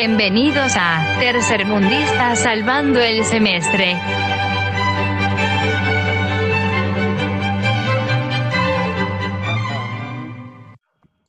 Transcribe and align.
Bienvenidos 0.00 0.74
a 0.76 1.16
Tercermundista 1.18 2.36
Salvando 2.36 3.00
el 3.00 3.24
Semestre. 3.24 3.96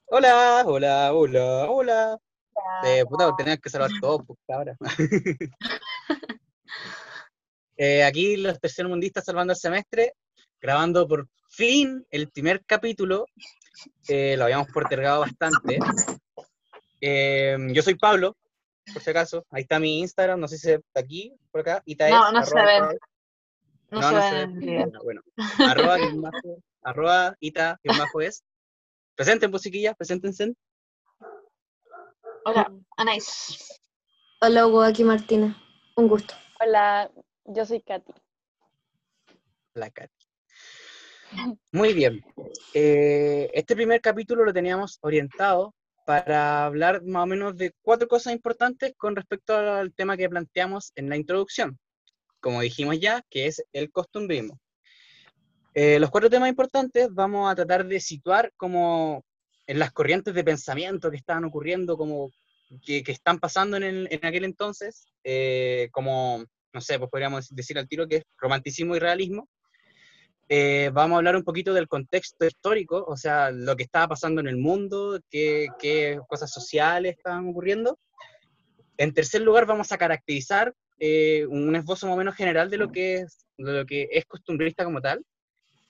Hola, 0.05 0.63
hola, 0.67 1.13
hola, 1.13 1.65
hola. 1.67 2.19
Eh, 2.85 3.03
puta, 3.09 3.35
tenías 3.35 3.57
que 3.57 3.71
salvar 3.71 3.89
todo, 3.99 4.23
pues, 4.23 4.39
ahora. 4.47 4.77
Eh, 7.75 8.03
aquí 8.03 8.37
los 8.37 8.59
tercermundistas 8.59 9.25
salvando 9.25 9.53
el 9.53 9.57
semestre, 9.57 10.13
grabando 10.61 11.07
por 11.07 11.27
fin 11.49 12.05
el 12.11 12.29
primer 12.29 12.63
capítulo. 12.65 13.25
Eh, 14.07 14.35
lo 14.37 14.43
habíamos 14.43 14.67
postergado 14.67 15.21
bastante. 15.21 15.79
Eh, 17.01 17.57
yo 17.71 17.81
soy 17.81 17.95
Pablo, 17.95 18.35
por 18.93 19.01
si 19.01 19.09
acaso. 19.09 19.45
Ahí 19.51 19.61
está 19.63 19.79
mi 19.79 19.99
Instagram, 19.99 20.39
no 20.39 20.47
sé 20.47 20.57
si 20.57 20.71
está 20.71 20.99
aquí, 20.99 21.33
por 21.51 21.61
acá. 21.61 21.81
Itaes, 21.85 22.13
No, 22.13 22.31
no 22.31 22.43
se 22.45 22.57
arroba 22.59 22.65
ven. 22.65 22.83
Itaes. 22.83 22.99
No, 23.91 24.01
No, 24.01 24.07
se 24.07 24.13
no 24.13 24.19
ven 24.21 24.29
se 24.29 24.35
en 24.41 24.49
el 24.51 24.59
ve. 24.59 24.65
video. 24.65 25.03
Bueno, 25.03 25.21
bueno. 25.35 25.71
arroba, 25.71 25.97
bajo- 26.15 26.63
arroba 26.83 27.35
ita, 27.39 27.79
guion 27.83 27.97
bajo 27.97 28.21
es. 28.21 28.43
Presenten, 29.15 29.51
pues, 29.51 29.63
chiquillas, 29.63 29.95
preséntense. 29.97 30.53
Hola, 32.45 32.71
Anais. 32.97 33.79
Hola, 34.41 34.65
Hugo, 34.67 34.81
aquí 34.81 35.03
Martina. 35.03 35.55
Un 35.95 36.07
gusto. 36.07 36.33
Hola, 36.61 37.11
yo 37.45 37.65
soy 37.65 37.81
Katy. 37.81 38.13
La 39.73 39.89
Katy. 39.89 40.13
Muy 41.71 41.93
bien. 41.93 42.23
Eh, 42.73 43.51
este 43.53 43.75
primer 43.75 44.01
capítulo 44.01 44.43
lo 44.45 44.53
teníamos 44.53 44.97
orientado 45.01 45.75
para 46.09 46.65
hablar 46.65 47.03
más 47.03 47.21
o 47.21 47.27
menos 47.27 47.55
de 47.55 47.71
cuatro 47.83 48.07
cosas 48.07 48.33
importantes 48.33 48.95
con 48.97 49.15
respecto 49.15 49.55
al 49.55 49.93
tema 49.93 50.17
que 50.17 50.27
planteamos 50.27 50.91
en 50.95 51.07
la 51.07 51.15
introducción. 51.15 51.77
Como 52.39 52.61
dijimos 52.61 52.99
ya, 52.99 53.21
que 53.29 53.45
es 53.45 53.63
el 53.73 53.91
costumbrismo. 53.91 54.59
Eh, 55.75 55.99
los 55.99 56.09
cuatro 56.09 56.27
temas 56.27 56.49
importantes 56.49 57.09
vamos 57.11 57.51
a 57.51 57.53
tratar 57.53 57.85
de 57.85 57.99
situar 57.99 58.51
como 58.57 59.23
en 59.67 59.77
las 59.77 59.91
corrientes 59.91 60.33
de 60.33 60.43
pensamiento 60.43 61.11
que 61.11 61.17
estaban 61.17 61.45
ocurriendo, 61.45 61.95
como 61.95 62.31
que, 62.83 63.03
que 63.03 63.11
están 63.11 63.37
pasando 63.37 63.77
en, 63.77 63.83
el- 63.83 64.07
en 64.09 64.25
aquel 64.25 64.45
entonces, 64.45 65.05
eh, 65.23 65.89
como, 65.91 66.43
no 66.73 66.81
sé, 66.81 66.97
pues 66.97 67.11
podríamos 67.11 67.49
decir 67.49 67.77
al 67.77 67.87
tiro 67.87 68.07
que 68.07 68.15
es 68.15 68.23
romanticismo 68.39 68.95
y 68.95 68.99
realismo. 68.99 69.47
Eh, 70.51 70.89
vamos 70.91 71.15
a 71.15 71.17
hablar 71.19 71.35
un 71.35 71.43
poquito 71.43 71.75
del 71.75 71.87
contexto 71.87 72.43
histórico, 72.43 73.05
o 73.07 73.15
sea, 73.15 73.51
lo 73.51 73.75
que 73.75 73.83
estaba 73.83 74.07
pasando 74.07 74.41
en 74.41 74.47
el 74.47 74.57
mundo, 74.57 75.19
qué, 75.29 75.67
qué 75.77 76.19
cosas 76.27 76.51
sociales 76.51 77.17
estaban 77.17 77.47
ocurriendo. 77.47 77.99
En 78.97 79.13
tercer 79.13 79.41
lugar, 79.41 79.67
vamos 79.67 79.91
a 79.91 79.97
caracterizar 79.99 80.73
eh, 80.99 81.45
un 81.45 81.75
esbozo 81.75 82.07
más 82.07 82.15
o 82.15 82.17
menos 82.17 82.35
general 82.35 82.71
de 82.71 82.77
lo 82.77 82.91
que 82.91 83.17
es, 83.17 83.45
de 83.57 83.73
lo 83.73 83.85
que 83.85 84.09
es 84.11 84.25
costumbrista 84.25 84.83
como 84.83 85.01
tal. 85.01 85.23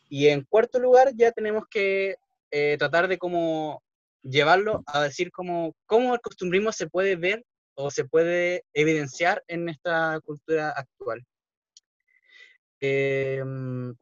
Y 0.09 0.27
en 0.27 0.43
cuarto 0.43 0.77
lugar, 0.77 1.13
ya 1.15 1.31
tenemos 1.31 1.63
que 1.71 2.15
eh, 2.51 2.75
tratar 2.77 3.07
de 3.07 3.17
cómo 3.17 3.81
llevarlo 4.23 4.83
a 4.87 5.03
decir 5.03 5.31
cómo, 5.31 5.73
cómo 5.85 6.13
el 6.13 6.19
costumbrismo 6.19 6.73
se 6.73 6.89
puede 6.89 7.15
ver 7.15 7.45
o 7.75 7.89
se 7.91 8.03
puede 8.03 8.65
evidenciar 8.73 9.41
en 9.47 9.69
esta 9.69 10.19
cultura 10.25 10.71
actual. 10.71 11.23
Em, 12.81 13.95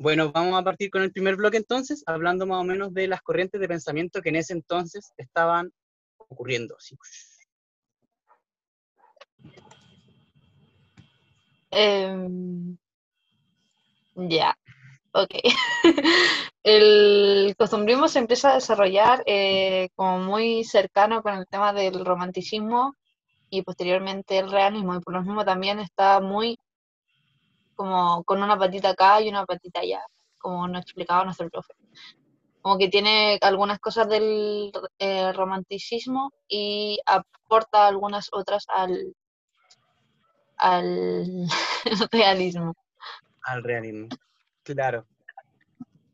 bueno, 0.00 0.32
vamos 0.32 0.58
a 0.58 0.64
partir 0.64 0.90
con 0.90 1.02
el 1.02 1.12
primer 1.12 1.36
bloque 1.36 1.58
entonces, 1.58 2.02
hablando 2.06 2.46
más 2.46 2.58
o 2.62 2.64
menos 2.64 2.94
de 2.94 3.06
las 3.06 3.20
corrientes 3.20 3.60
de 3.60 3.68
pensamiento 3.68 4.22
que 4.22 4.30
en 4.30 4.36
ese 4.36 4.54
entonces 4.54 5.12
estaban 5.18 5.70
ocurriendo. 6.16 6.74
Em, 11.70 12.78
ya, 14.14 14.56
ok. 15.12 15.34
El 16.64 17.54
costumbrismo 17.58 18.08
se 18.08 18.20
empieza 18.20 18.52
a 18.52 18.54
desarrollar 18.54 19.22
eh, 19.26 19.90
como 19.96 20.18
muy 20.20 20.64
cercano 20.64 21.22
con 21.22 21.34
el 21.34 21.46
tema 21.46 21.74
del 21.74 22.06
romanticismo 22.06 22.94
y 23.50 23.62
posteriormente 23.62 24.38
el 24.38 24.50
realismo, 24.50 24.94
y 24.94 25.00
por 25.00 25.12
lo 25.12 25.22
mismo 25.22 25.44
también 25.44 25.78
está 25.78 26.20
muy 26.20 26.58
como 27.80 28.22
con 28.24 28.42
una 28.42 28.58
patita 28.58 28.90
acá 28.90 29.22
y 29.22 29.30
una 29.30 29.46
patita 29.46 29.80
allá, 29.80 30.02
como 30.36 30.68
nos 30.68 30.82
explicaba 30.82 31.24
nuestro 31.24 31.48
profe. 31.48 31.72
Como 32.60 32.76
que 32.76 32.88
tiene 32.88 33.38
algunas 33.40 33.78
cosas 33.78 34.06
del 34.06 34.70
eh, 34.98 35.32
romanticismo 35.32 36.30
y 36.46 37.00
aporta 37.06 37.86
algunas 37.86 38.28
otras 38.32 38.66
al, 38.68 39.16
al 40.58 41.46
realismo. 42.12 42.74
al 43.44 43.64
realismo. 43.64 44.08
Claro. 44.62 45.06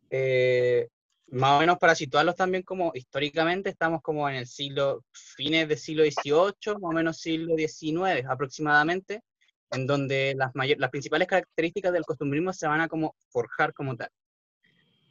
Eh, 0.09 0.89
más 1.33 1.57
o 1.57 1.59
menos 1.59 1.79
para 1.79 1.97
situarlos 1.97 2.37
también 2.37 2.63
como 2.63 2.93
históricamente, 2.95 3.71
estamos 3.71 4.03
como 4.03 4.29
en 4.29 4.37
el 4.37 4.47
siglo, 4.47 5.03
fines 5.11 5.67
del 5.67 5.79
siglo 5.79 6.05
XVIII, 6.05 6.75
más 6.75 6.91
o 6.91 6.93
menos 6.93 7.17
siglo 7.17 7.57
XIX 7.57 8.25
aproximadamente, 8.31 9.25
en 9.71 9.87
donde 9.87 10.35
las, 10.37 10.53
las 10.79 10.91
principales 10.91 11.29
características 11.29 11.93
del 11.93 12.05
costumbrismo 12.05 12.53
se 12.53 12.67
van 12.67 12.81
a 12.81 12.89
como 12.89 13.15
forjar 13.31 13.73
como 13.73 13.97
tal. 13.97 14.09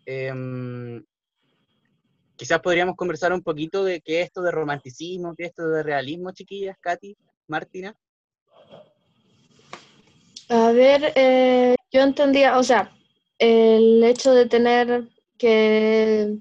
Em, 0.05 1.03
quizás 2.35 2.59
podríamos 2.59 2.95
conversar 2.95 3.33
un 3.33 3.41
poquito 3.41 3.83
de 3.83 4.01
qué 4.01 4.21
es 4.21 4.27
esto 4.27 4.41
de 4.41 4.51
romanticismo, 4.51 5.35
qué 5.35 5.45
es 5.45 5.49
esto 5.49 5.67
de 5.69 5.83
realismo, 5.83 6.31
chiquillas, 6.31 6.77
Katy, 6.79 7.17
Martina. 7.47 7.95
A 10.49 10.71
ver, 10.71 11.11
eh, 11.15 11.75
yo 11.91 12.01
entendía, 12.01 12.59
o 12.59 12.63
sea, 12.63 12.95
el 13.39 14.03
hecho 14.03 14.33
de 14.33 14.45
tener 14.45 15.09
que, 15.37 16.37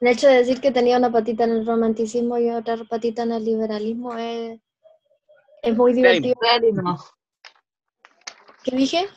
el 0.00 0.08
hecho 0.08 0.28
de 0.28 0.36
decir 0.36 0.60
que 0.60 0.72
tenía 0.72 0.96
una 0.96 1.12
patita 1.12 1.44
en 1.44 1.50
el 1.50 1.66
romanticismo 1.66 2.38
y 2.38 2.50
otra 2.50 2.76
patita 2.84 3.22
en 3.22 3.32
el 3.32 3.44
liberalismo 3.44 4.16
es, 4.16 4.60
es 5.66 5.76
muy 5.76 5.92
divertido. 5.92 6.34
Realismo. 6.40 7.04
¿Qué 8.62 8.76
dije? 8.76 9.08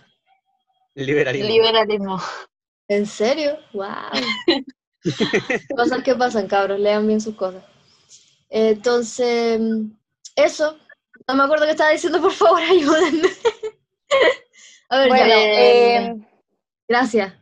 Liberalismo. 0.96 1.48
Liberalismo. 1.48 2.22
¿En 2.88 3.06
serio? 3.06 3.58
¡Wow! 3.74 3.86
Cosas 5.76 6.04
que 6.04 6.16
pasan, 6.16 6.48
cabros, 6.48 6.80
lean 6.80 7.06
bien 7.08 7.22
sus 7.22 7.36
cosas. 7.36 7.64
Entonces, 8.50 9.62
eso. 10.36 10.78
No 11.28 11.36
me 11.36 11.44
acuerdo 11.44 11.66
qué 11.66 11.72
estaba 11.72 11.92
diciendo, 11.92 12.20
por 12.20 12.32
favor, 12.32 12.62
ayúdenme. 12.70 13.30
A 14.90 14.98
ver, 15.00 15.08
Bueno, 15.10 15.28
ya. 15.28 15.36
eh, 15.38 16.16
Gracias. 16.88 17.34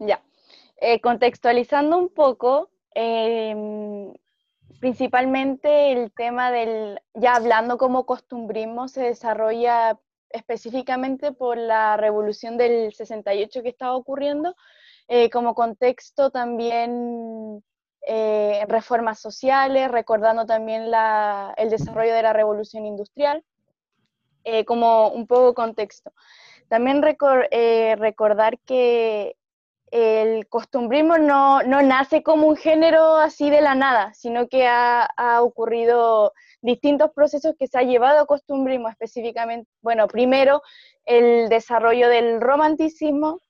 ya. 0.00 0.20
Eh, 0.80 1.00
contextualizando 1.00 1.96
un 1.96 2.08
poco, 2.08 2.70
em, 2.92 4.12
principalmente 4.80 5.92
el 5.92 6.12
tema 6.12 6.50
del, 6.50 7.00
ya 7.14 7.34
hablando 7.36 7.78
como 7.78 8.06
costumbrismo, 8.06 8.88
se 8.88 9.02
desarrolla 9.02 9.98
específicamente 10.30 11.32
por 11.32 11.56
la 11.56 11.96
revolución 11.96 12.56
del 12.58 12.92
68 12.92 13.62
que 13.62 13.68
estaba 13.68 13.94
ocurriendo, 13.96 14.54
eh, 15.08 15.30
como 15.30 15.54
contexto 15.54 16.30
también 16.30 17.62
eh, 18.08 18.64
reformas 18.68 19.18
sociales, 19.18 19.90
recordando 19.90 20.46
también 20.46 20.90
la- 20.92 21.52
el 21.56 21.70
desarrollo 21.70 22.14
de 22.14 22.22
la 22.22 22.32
revolución 22.32 22.86
industrial, 22.86 23.42
eh, 24.44 24.64
como 24.64 25.08
un 25.08 25.26
poco 25.26 25.54
contexto. 25.54 26.12
También 26.68 27.02
recor- 27.02 27.48
eh, 27.50 27.96
recordar 27.98 28.58
que 28.60 29.36
el 29.90 30.48
costumbrismo 30.48 31.18
no, 31.18 31.62
no 31.62 31.80
nace 31.82 32.22
como 32.22 32.48
un 32.48 32.56
género 32.56 33.16
así 33.16 33.50
de 33.50 33.60
la 33.60 33.74
nada, 33.74 34.12
sino 34.14 34.48
que 34.48 34.66
ha, 34.66 35.04
ha 35.16 35.42
ocurrido 35.42 36.32
distintos 36.60 37.12
procesos 37.12 37.54
que 37.58 37.68
se 37.68 37.78
ha 37.78 37.82
llevado 37.82 38.20
a 38.20 38.26
costumbrismo 38.26 38.88
específicamente. 38.88 39.70
Bueno, 39.82 40.08
primero 40.08 40.62
el 41.04 41.48
desarrollo 41.48 42.08
del 42.08 42.40
romanticismo, 42.40 43.40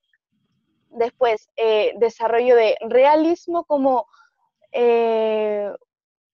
después 0.90 1.48
eh, 1.56 1.92
desarrollo 1.98 2.54
de 2.56 2.76
realismo 2.80 3.64
como 3.64 4.06
eh, 4.72 5.70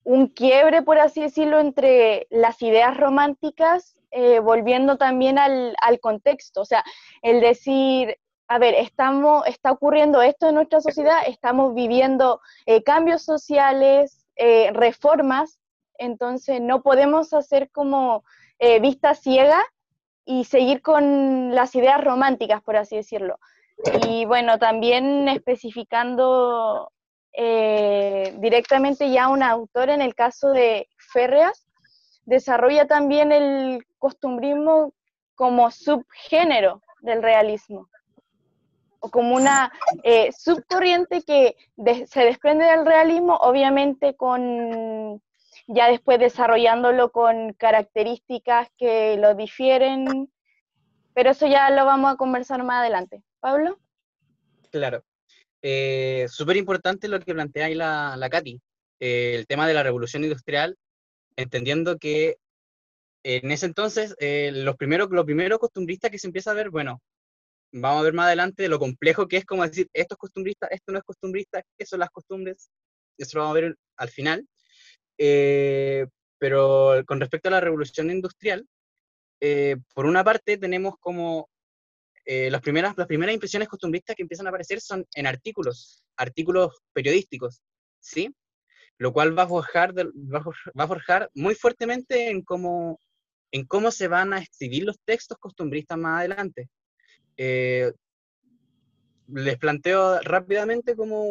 un 0.04 0.28
quiebre, 0.28 0.82
por 0.82 0.98
así 0.98 1.22
decirlo, 1.22 1.60
entre 1.60 2.26
las 2.30 2.60
ideas 2.60 2.96
románticas, 2.96 3.96
eh, 4.10 4.40
volviendo 4.40 4.96
también 4.98 5.38
al, 5.38 5.74
al 5.80 6.00
contexto, 6.00 6.62
o 6.62 6.64
sea, 6.64 6.84
el 7.22 7.40
decir, 7.40 8.18
a 8.52 8.58
ver, 8.58 8.74
estamos, 8.74 9.46
está 9.46 9.72
ocurriendo 9.72 10.20
esto 10.20 10.46
en 10.46 10.56
nuestra 10.56 10.82
sociedad, 10.82 11.22
estamos 11.26 11.74
viviendo 11.74 12.42
eh, 12.66 12.82
cambios 12.82 13.22
sociales, 13.22 14.26
eh, 14.36 14.70
reformas, 14.74 15.58
entonces 15.96 16.60
no 16.60 16.82
podemos 16.82 17.32
hacer 17.32 17.70
como 17.70 18.24
eh, 18.58 18.78
vista 18.78 19.14
ciega 19.14 19.58
y 20.26 20.44
seguir 20.44 20.82
con 20.82 21.54
las 21.54 21.74
ideas 21.74 22.04
románticas, 22.04 22.62
por 22.62 22.76
así 22.76 22.96
decirlo. 22.96 23.38
Y 24.06 24.26
bueno, 24.26 24.58
también 24.58 25.28
especificando 25.28 26.92
directamente 27.34 29.10
ya 29.10 29.28
un 29.28 29.42
autor, 29.42 29.88
en 29.88 30.02
el 30.02 30.14
caso 30.14 30.50
de 30.50 30.86
Férreas, 30.98 31.66
desarrolla 32.26 32.86
también 32.86 33.32
el 33.32 33.86
costumbrismo 33.98 34.92
como 35.34 35.70
subgénero 35.70 36.82
del 37.00 37.22
realismo, 37.22 37.88
o 39.02 39.10
como 39.10 39.34
una 39.34 39.72
eh, 40.04 40.30
subcorriente 40.32 41.22
que 41.22 41.56
se 42.06 42.20
desprende 42.20 42.64
del 42.64 42.86
realismo, 42.86 43.36
obviamente 43.36 44.14
con 44.14 45.20
ya 45.66 45.88
después 45.88 46.18
desarrollándolo 46.18 47.10
con 47.10 47.52
características 47.54 48.68
que 48.78 49.16
lo 49.16 49.34
difieren, 49.34 50.32
pero 51.14 51.30
eso 51.30 51.46
ya 51.46 51.70
lo 51.70 51.84
vamos 51.84 52.12
a 52.12 52.16
conversar 52.16 52.62
más 52.62 52.80
adelante. 52.80 53.22
Pablo. 53.40 53.78
Claro. 54.70 55.04
Eh, 55.62 56.26
Súper 56.28 56.56
importante 56.56 57.08
lo 57.08 57.20
que 57.20 57.34
plantea 57.34 57.66
ahí 57.66 57.74
la, 57.74 58.28
Katy, 58.30 58.60
eh, 59.00 59.34
el 59.34 59.46
tema 59.46 59.66
de 59.66 59.74
la 59.74 59.82
revolución 59.82 60.22
industrial, 60.24 60.76
entendiendo 61.36 61.98
que 61.98 62.36
en 63.24 63.50
ese 63.50 63.66
entonces 63.66 64.16
eh, 64.18 64.50
los 64.52 64.76
primeros 64.76 65.08
lo 65.10 65.24
primero 65.24 65.58
costumbristas 65.58 66.10
que 66.10 66.18
se 66.18 66.26
empieza 66.26 66.50
a 66.50 66.54
ver, 66.54 66.70
bueno, 66.70 67.00
vamos 67.72 68.00
a 68.00 68.04
ver 68.04 68.12
más 68.14 68.26
adelante 68.26 68.68
lo 68.68 68.78
complejo 68.78 69.28
que 69.28 69.38
es 69.38 69.44
como 69.44 69.66
decir, 69.66 69.88
esto 69.92 70.14
es 70.14 70.18
costumbrista, 70.18 70.66
esto 70.68 70.92
no 70.92 70.98
es 70.98 71.04
costumbrista, 71.04 71.62
qué 71.78 71.86
son 71.86 72.00
las 72.00 72.10
costumbres, 72.10 72.70
eso 73.18 73.38
lo 73.38 73.44
vamos 73.44 73.58
a 73.58 73.60
ver 73.60 73.76
al 73.96 74.08
final. 74.08 74.46
Eh, 75.18 76.06
pero 76.38 77.02
con 77.06 77.20
respecto 77.20 77.48
a 77.48 77.52
la 77.52 77.60
revolución 77.60 78.10
industrial, 78.10 78.66
por 79.94 80.06
una 80.06 80.22
parte 80.22 80.56
tenemos 80.56 80.94
como 81.00 81.48
eh, 82.24 82.50
las, 82.50 82.60
primeras, 82.60 82.96
las 82.96 83.06
primeras 83.06 83.34
impresiones 83.34 83.68
costumbristas 83.68 84.14
que 84.14 84.22
empiezan 84.22 84.46
a 84.46 84.50
aparecer 84.50 84.80
son 84.80 85.06
en 85.14 85.26
artículos, 85.26 86.04
artículos 86.16 86.80
periodísticos, 86.92 87.62
¿sí? 87.98 88.34
Lo 88.98 89.12
cual 89.12 89.36
va 89.36 89.42
a 89.42 89.48
forjar, 89.48 89.92
va 89.96 90.84
a 90.84 90.86
forjar 90.86 91.30
muy 91.34 91.54
fuertemente 91.56 92.30
en 92.30 92.42
cómo, 92.42 93.00
en 93.50 93.66
cómo 93.66 93.90
se 93.90 94.06
van 94.06 94.32
a 94.32 94.38
escribir 94.38 94.84
los 94.84 95.00
textos 95.04 95.38
costumbristas 95.38 95.98
más 95.98 96.20
adelante. 96.20 96.68
Eh, 97.36 97.92
les 99.28 99.56
planteo 99.58 100.20
rápidamente 100.20 100.94
como 100.94 101.26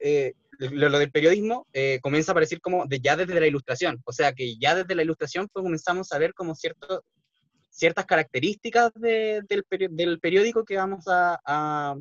eh, 0.00 0.34
lo, 0.58 0.98
del 0.98 1.10
periodismo 1.10 1.66
comienza 2.02 2.30
a 2.30 2.34
aparecer 2.34 2.60
como 2.60 2.86
de, 2.86 3.00
ya 3.00 3.16
desde 3.16 3.38
la 3.38 3.46
ilustración, 3.46 4.00
o 4.04 4.12
sea 4.12 4.32
que 4.32 4.56
ya 4.58 4.74
desde 4.74 4.94
la 4.96 5.02
ilustración 5.02 5.48
pues 5.52 5.62
comenzamos 5.62 6.10
a 6.12 6.18
ver 6.18 6.34
como 6.34 6.54
ciertas 7.78 8.06
características 8.06 8.90
del, 8.94 10.18
periódico 10.20 10.64
que 10.64 10.76
vamos 10.76 11.04
a, 11.06 11.94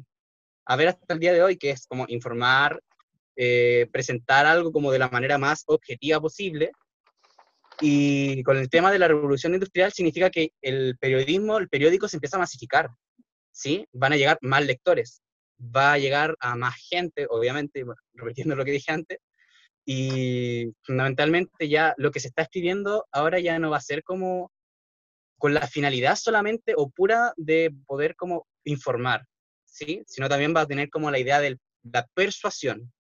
ver 0.75 0.87
hasta 0.87 1.13
el 1.13 1.19
día 1.19 1.33
de 1.33 1.43
hoy, 1.43 1.57
que 1.57 1.69
es 1.69 1.85
como 1.85 2.05
informar, 2.07 2.81
eh, 3.35 3.87
presentar 3.91 4.47
algo 4.47 4.71
como 4.71 4.91
de 4.91 4.97
la 4.97 5.09
manera 5.09 5.37
más 5.37 5.63
objetiva 5.67 6.19
posible. 6.19 6.71
Y 7.79 8.41
con 8.41 8.57
el 8.57 8.69
tema 8.69 8.91
de 8.91 8.97
la 8.97 9.07
revolución 9.07 9.53
industrial 9.53 9.93
significa 9.93 10.31
que 10.31 10.53
el 10.63 10.97
periodismo, 10.97 11.59
el 11.59 11.69
periódico 11.69 12.07
se 12.07 12.17
empieza 12.17 12.37
a 12.37 12.39
masificar, 12.39 12.89
¿sí? 13.57 13.87
Van 13.91 14.13
a 14.13 14.17
llegar 14.17 14.37
más 14.41 14.63
lectores, 14.65 15.23
va 15.59 15.93
a 15.93 15.97
llegar 15.97 16.35
a 16.39 16.55
más 16.55 16.75
gente, 16.89 17.25
obviamente, 17.29 17.83
repitiendo 18.13 18.55
lo 18.55 18.63
que 18.63 18.71
dije 18.71 18.91
antes, 18.91 19.19
y 19.85 20.73
fundamentalmente 20.83 21.67
ya 21.67 21.93
lo 21.97 22.11
que 22.11 22.19
se 22.19 22.27
está 22.27 22.43
escribiendo 22.43 23.07
ahora 23.11 23.39
ya 23.39 23.57
no 23.57 23.69
va 23.69 23.77
a 23.77 23.81
ser 23.81 24.03
como 24.03 24.51
con 25.39 25.53
la 25.53 25.65
finalidad 25.65 26.15
solamente 26.15 26.73
o 26.75 26.89
pura 26.89 27.33
de 27.37 27.73
poder 27.85 28.15
como 28.15 28.45
informar, 28.65 29.25
¿sí? 29.65 30.03
Sino 30.07 30.27
también 30.27 30.53
va 30.55 30.61
a 30.61 30.67
tener 30.67 30.89
como 30.89 31.09
la 31.09 31.19
idea 31.19 31.39
de 31.39 31.57
la 31.83 32.05
persuasión, 32.13 32.91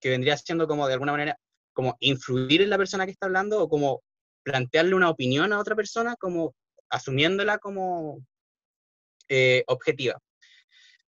que 0.00 0.10
vendría 0.10 0.36
siendo 0.36 0.66
como 0.66 0.86
de 0.86 0.94
alguna 0.94 1.12
manera 1.12 1.38
como 1.72 1.96
influir 2.00 2.62
en 2.62 2.70
la 2.70 2.78
persona 2.78 3.04
que 3.04 3.12
está 3.12 3.26
hablando 3.26 3.62
o 3.62 3.68
como 3.68 4.02
plantearle 4.42 4.94
una 4.94 5.10
opinión 5.10 5.52
a 5.52 5.58
otra 5.58 5.76
persona 5.76 6.16
como 6.16 6.54
asumiéndola 6.90 7.58
como 7.58 8.24
eh, 9.28 9.64
objetiva. 9.66 10.20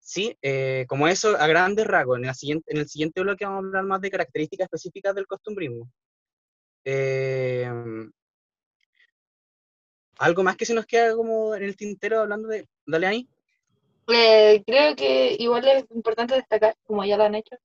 Sí, 0.06 0.38
eh, 0.40 0.86
como 0.88 1.08
eso 1.08 1.36
a 1.36 1.48
grandes 1.48 1.84
rasgos. 1.84 2.18
En, 2.18 2.26
el 2.26 2.34
siguiente, 2.36 2.72
en 2.72 2.78
el 2.78 2.88
siguiente 2.88 3.20
bloque 3.22 3.44
vamos 3.44 3.64
a 3.64 3.66
hablar 3.66 3.84
más 3.84 4.00
de 4.00 4.10
características 4.10 4.66
específicas 4.66 5.14
del 5.16 5.26
costumbrismo. 5.26 5.90
Eh, 6.84 7.68
¿Algo 10.18 10.44
más 10.44 10.56
que 10.56 10.64
se 10.64 10.74
nos 10.74 10.86
queda 10.86 11.16
como 11.16 11.56
en 11.56 11.64
el 11.64 11.76
tintero 11.76 12.20
hablando 12.20 12.46
de... 12.46 12.68
Dale 12.86 13.06
ahí. 13.08 13.28
Eh, 14.06 14.62
creo 14.64 14.94
que 14.94 15.34
igual 15.40 15.66
es 15.66 15.84
importante 15.90 16.36
destacar, 16.36 16.76
como 16.86 17.04
ya 17.04 17.16
lo 17.16 17.24
han 17.24 17.34
hecho, 17.34 17.56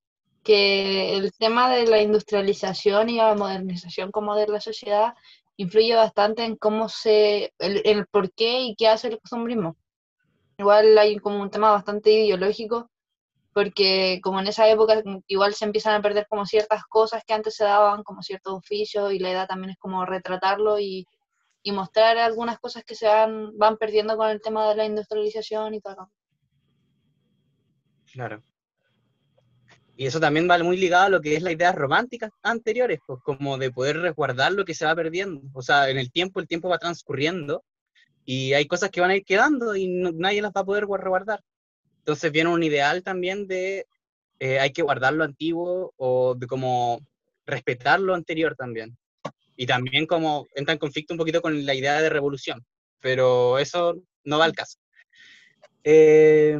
que 0.43 1.13
el 1.13 1.31
tema 1.33 1.71
de 1.71 1.85
la 1.85 2.01
industrialización 2.01 3.09
y 3.09 3.17
la 3.17 3.35
modernización 3.35 4.09
como 4.11 4.35
de 4.35 4.47
la 4.47 4.59
sociedad 4.59 5.13
influye 5.57 5.93
bastante 5.93 6.43
en 6.43 6.55
cómo 6.55 6.89
se, 6.89 7.53
el, 7.59 7.83
el 7.85 8.07
por 8.07 8.33
qué 8.33 8.61
y 8.61 8.75
qué 8.75 8.87
hace 8.87 9.09
el 9.09 9.19
costumbrismo. 9.19 9.77
Igual 10.61 10.97
hay 10.97 11.17
como 11.17 11.41
un 11.41 11.51
tema 11.51 11.71
bastante 11.71 12.11
ideológico, 12.11 12.89
porque 13.53 14.19
como 14.23 14.39
en 14.39 14.47
esa 14.47 14.69
época 14.69 15.03
igual 15.27 15.53
se 15.53 15.65
empiezan 15.65 15.95
a 15.95 16.01
perder 16.01 16.25
como 16.29 16.45
ciertas 16.45 16.83
cosas 16.85 17.23
que 17.27 17.33
antes 17.33 17.55
se 17.55 17.65
daban, 17.65 18.03
como 18.03 18.21
ciertos 18.21 18.53
oficios, 18.53 19.11
y 19.11 19.19
la 19.19 19.31
edad 19.31 19.47
también 19.47 19.71
es 19.71 19.77
como 19.77 20.05
retratarlo 20.05 20.79
y 20.79 21.05
y 21.63 21.71
mostrar 21.71 22.17
algunas 22.17 22.59
cosas 22.59 22.83
que 22.83 22.95
se 22.95 23.07
van, 23.07 23.57
van 23.57 23.77
perdiendo 23.77 24.17
con 24.17 24.29
el 24.29 24.41
tema 24.41 24.69
de 24.69 24.75
la 24.75 24.85
industrialización 24.85 25.75
y 25.75 25.81
todo. 25.81 26.11
Claro. 28.11 28.43
Y 29.95 30.07
eso 30.07 30.19
también 30.19 30.49
va 30.49 30.57
muy 30.63 30.77
ligado 30.77 31.05
a 31.05 31.09
lo 31.09 31.21
que 31.21 31.35
es 31.35 31.43
las 31.43 31.53
ideas 31.53 31.75
románticas 31.75 32.31
anteriores, 32.41 32.99
pues 33.05 33.21
como 33.23 33.57
de 33.57 33.71
poder 33.71 33.97
resguardar 33.97 34.51
lo 34.53 34.65
que 34.65 34.73
se 34.73 34.85
va 34.85 34.95
perdiendo. 34.95 35.41
O 35.53 35.61
sea, 35.61 35.89
en 35.89 35.97
el 35.97 36.11
tiempo, 36.11 36.39
el 36.39 36.47
tiempo 36.47 36.69
va 36.69 36.79
transcurriendo 36.79 37.63
y 38.25 38.53
hay 38.53 38.67
cosas 38.67 38.89
que 38.89 39.01
van 39.01 39.11
a 39.11 39.15
ir 39.15 39.25
quedando 39.25 39.75
y 39.75 39.87
nadie 39.87 40.41
las 40.41 40.51
va 40.51 40.61
a 40.61 40.65
poder 40.65 40.85
resguardar. 40.85 41.41
Entonces 41.99 42.31
viene 42.31 42.49
un 42.49 42.63
ideal 42.63 43.03
también 43.03 43.47
de 43.47 43.85
eh, 44.39 44.59
hay 44.59 44.71
que 44.71 44.81
guardar 44.81 45.13
lo 45.13 45.23
antiguo 45.23 45.93
o 45.97 46.35
de 46.35 46.47
como 46.47 47.01
respetar 47.45 47.99
lo 47.99 48.15
anterior 48.15 48.55
también 48.55 48.97
y 49.55 49.65
también 49.65 50.05
como 50.07 50.47
entra 50.55 50.73
en 50.73 50.79
conflicto 50.79 51.13
un 51.13 51.19
poquito 51.19 51.41
con 51.41 51.65
la 51.65 51.75
idea 51.75 52.01
de 52.01 52.09
revolución, 52.09 52.65
pero 52.99 53.59
eso 53.59 54.01
no 54.23 54.39
va 54.39 54.45
al 54.45 54.53
caso. 54.53 54.79
Eh, 55.83 56.57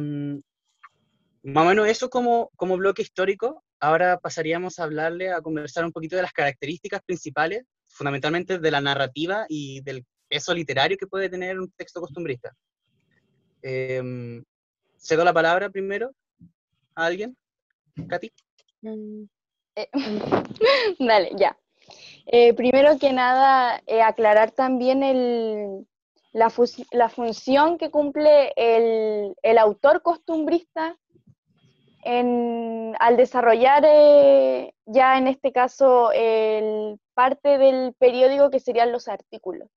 más 1.42 1.64
o 1.64 1.68
menos 1.68 1.88
eso 1.88 2.08
como, 2.08 2.50
como 2.56 2.76
bloque 2.76 3.02
histórico. 3.02 3.64
Ahora 3.80 4.18
pasaríamos 4.18 4.78
a 4.78 4.84
hablarle, 4.84 5.32
a 5.32 5.40
conversar 5.40 5.84
un 5.84 5.92
poquito 5.92 6.14
de 6.14 6.22
las 6.22 6.32
características 6.32 7.02
principales, 7.02 7.64
fundamentalmente 7.88 8.58
de 8.58 8.70
la 8.70 8.80
narrativa 8.80 9.44
y 9.48 9.80
del 9.80 10.06
peso 10.32 10.54
literario 10.54 10.96
que 10.96 11.06
puede 11.06 11.28
tener 11.28 11.58
un 11.60 11.70
texto 11.72 12.00
costumbrista. 12.00 12.56
Eh, 13.62 14.42
cedo 14.96 15.24
la 15.24 15.32
palabra 15.34 15.68
primero 15.68 16.10
a 16.94 17.04
alguien. 17.04 17.36
Katy. 18.08 18.32
Mm, 18.80 19.24
eh, 19.76 19.90
dale, 20.98 21.32
ya. 21.36 21.54
Eh, 22.26 22.54
primero 22.54 22.98
que 22.98 23.12
nada, 23.12 23.82
eh, 23.86 24.00
aclarar 24.00 24.52
también 24.52 25.86
la, 26.32 26.48
función 26.48 27.76
que 27.76 27.90
cumple 27.90 28.54
el, 28.56 29.58
autor 29.58 30.00
costumbrista 30.02 30.96
al 32.04 33.16
desarrollar 33.16 33.82
ya 34.86 35.18
en 35.18 35.26
este 35.26 35.52
caso 35.52 36.10
el, 36.12 36.98
parte 37.14 37.58
del 37.58 37.94
periódico 37.98 38.50
que 38.50 38.60
serían 38.60 38.92
los 38.92 39.08
artículos. 39.08 39.68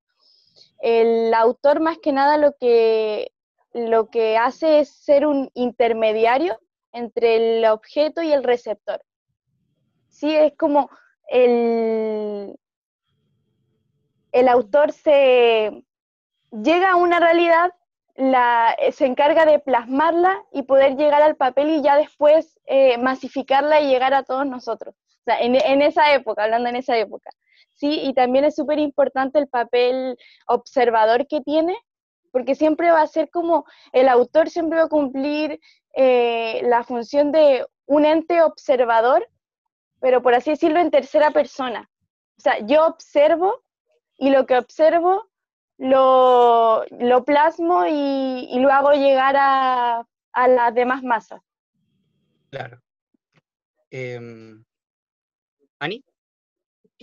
El 0.79 1.33
autor 1.33 1.79
más 1.79 1.97
que 1.99 2.11
nada 2.11 2.37
lo 2.37 2.53
que, 2.59 3.31
lo 3.73 4.09
que 4.09 4.37
hace 4.37 4.79
es 4.79 4.89
ser 4.89 5.25
un 5.25 5.49
intermediario 5.53 6.59
entre 6.91 7.57
el 7.57 7.65
objeto 7.65 8.21
y 8.21 8.31
el 8.31 8.43
receptor. 8.43 9.01
Sí, 10.09 10.33
es 10.35 10.53
como 10.57 10.89
el, 11.27 12.57
el 14.31 14.47
autor 14.47 14.91
se 14.91 15.83
llega 16.51 16.91
a 16.91 16.95
una 16.95 17.19
realidad, 17.19 17.71
la, 18.15 18.75
se 18.93 19.05
encarga 19.05 19.45
de 19.45 19.59
plasmarla 19.59 20.41
y 20.53 20.63
poder 20.63 20.95
llegar 20.95 21.21
al 21.21 21.35
papel 21.35 21.69
y 21.69 21.81
ya 21.81 21.97
después 21.97 22.57
eh, 22.65 22.97
masificarla 22.97 23.81
y 23.81 23.89
llegar 23.89 24.13
a 24.13 24.23
todos 24.23 24.45
nosotros. 24.45 24.95
O 24.95 25.23
sea, 25.25 25.39
en 25.39 25.81
esa 25.81 26.13
época, 26.13 26.43
hablando 26.43 26.69
en 26.69 26.75
esa 26.75 26.95
época. 26.97 27.31
Sí, 27.75 28.01
y 28.03 28.13
también 28.13 28.45
es 28.45 28.55
súper 28.55 28.79
importante 28.79 29.39
el 29.39 29.47
papel 29.47 30.17
observador 30.47 31.27
que 31.27 31.41
tiene, 31.41 31.77
porque 32.31 32.55
siempre 32.55 32.91
va 32.91 33.01
a 33.01 33.07
ser 33.07 33.29
como 33.29 33.65
el 33.91 34.09
autor 34.09 34.49
siempre 34.49 34.79
va 34.79 34.85
a 34.85 34.89
cumplir 34.89 35.59
eh, 35.95 36.61
la 36.63 36.83
función 36.83 37.31
de 37.31 37.65
un 37.85 38.05
ente 38.05 38.41
observador 38.41 39.27
pero 40.05 40.21
por 40.21 40.35
así 40.35 40.51
decirlo 40.51 40.79
en 40.79 40.91
tercera 40.91 41.31
persona. 41.31 41.89
O 42.37 42.41
sea, 42.41 42.59
yo 42.59 42.85
observo 42.85 43.63
y 44.17 44.29
lo 44.29 44.45
que 44.45 44.55
observo 44.55 45.31
lo, 45.79 46.85
lo 46.91 47.25
plasmo 47.25 47.85
y, 47.87 48.59
lo 48.59 48.71
hago 48.71 48.91
llegar 48.91 49.35
a, 49.35 50.07
a 50.31 50.47
las 50.47 50.75
demás 50.75 51.01
masas. 51.01 51.41
Claro. 52.51 52.79
Em, 53.89 54.63
¿Ani? 55.79 56.03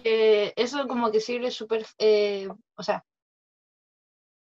Eso 0.05 0.87
como 0.89 1.11
que 1.13 1.21
sirve 1.21 1.51
súper, 1.51 1.87
eh, 1.99 2.49
o 2.77 2.83
sea, 2.83 3.05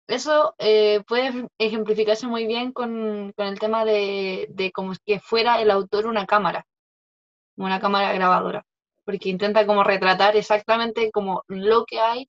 eso 0.06 0.54
eh, 0.58 1.02
puede 1.06 1.48
ejemplificarse 1.58 2.26
muy 2.26 2.46
bien 2.46 2.72
con, 2.72 3.32
con 3.36 3.46
el 3.46 3.58
tema 3.58 3.84
de, 3.84 4.46
de 4.50 4.72
como 4.72 4.94
que 5.04 5.20
fuera 5.20 5.60
el 5.60 5.70
autor 5.70 6.06
una 6.06 6.26
cámara, 6.26 6.64
una 7.56 7.80
cámara 7.80 8.12
grabadora, 8.14 8.64
porque 9.04 9.30
intenta 9.30 9.66
como 9.66 9.84
retratar 9.84 10.36
exactamente 10.36 11.10
como 11.12 11.44
lo 11.48 11.84
que 11.86 12.00
hay 12.00 12.28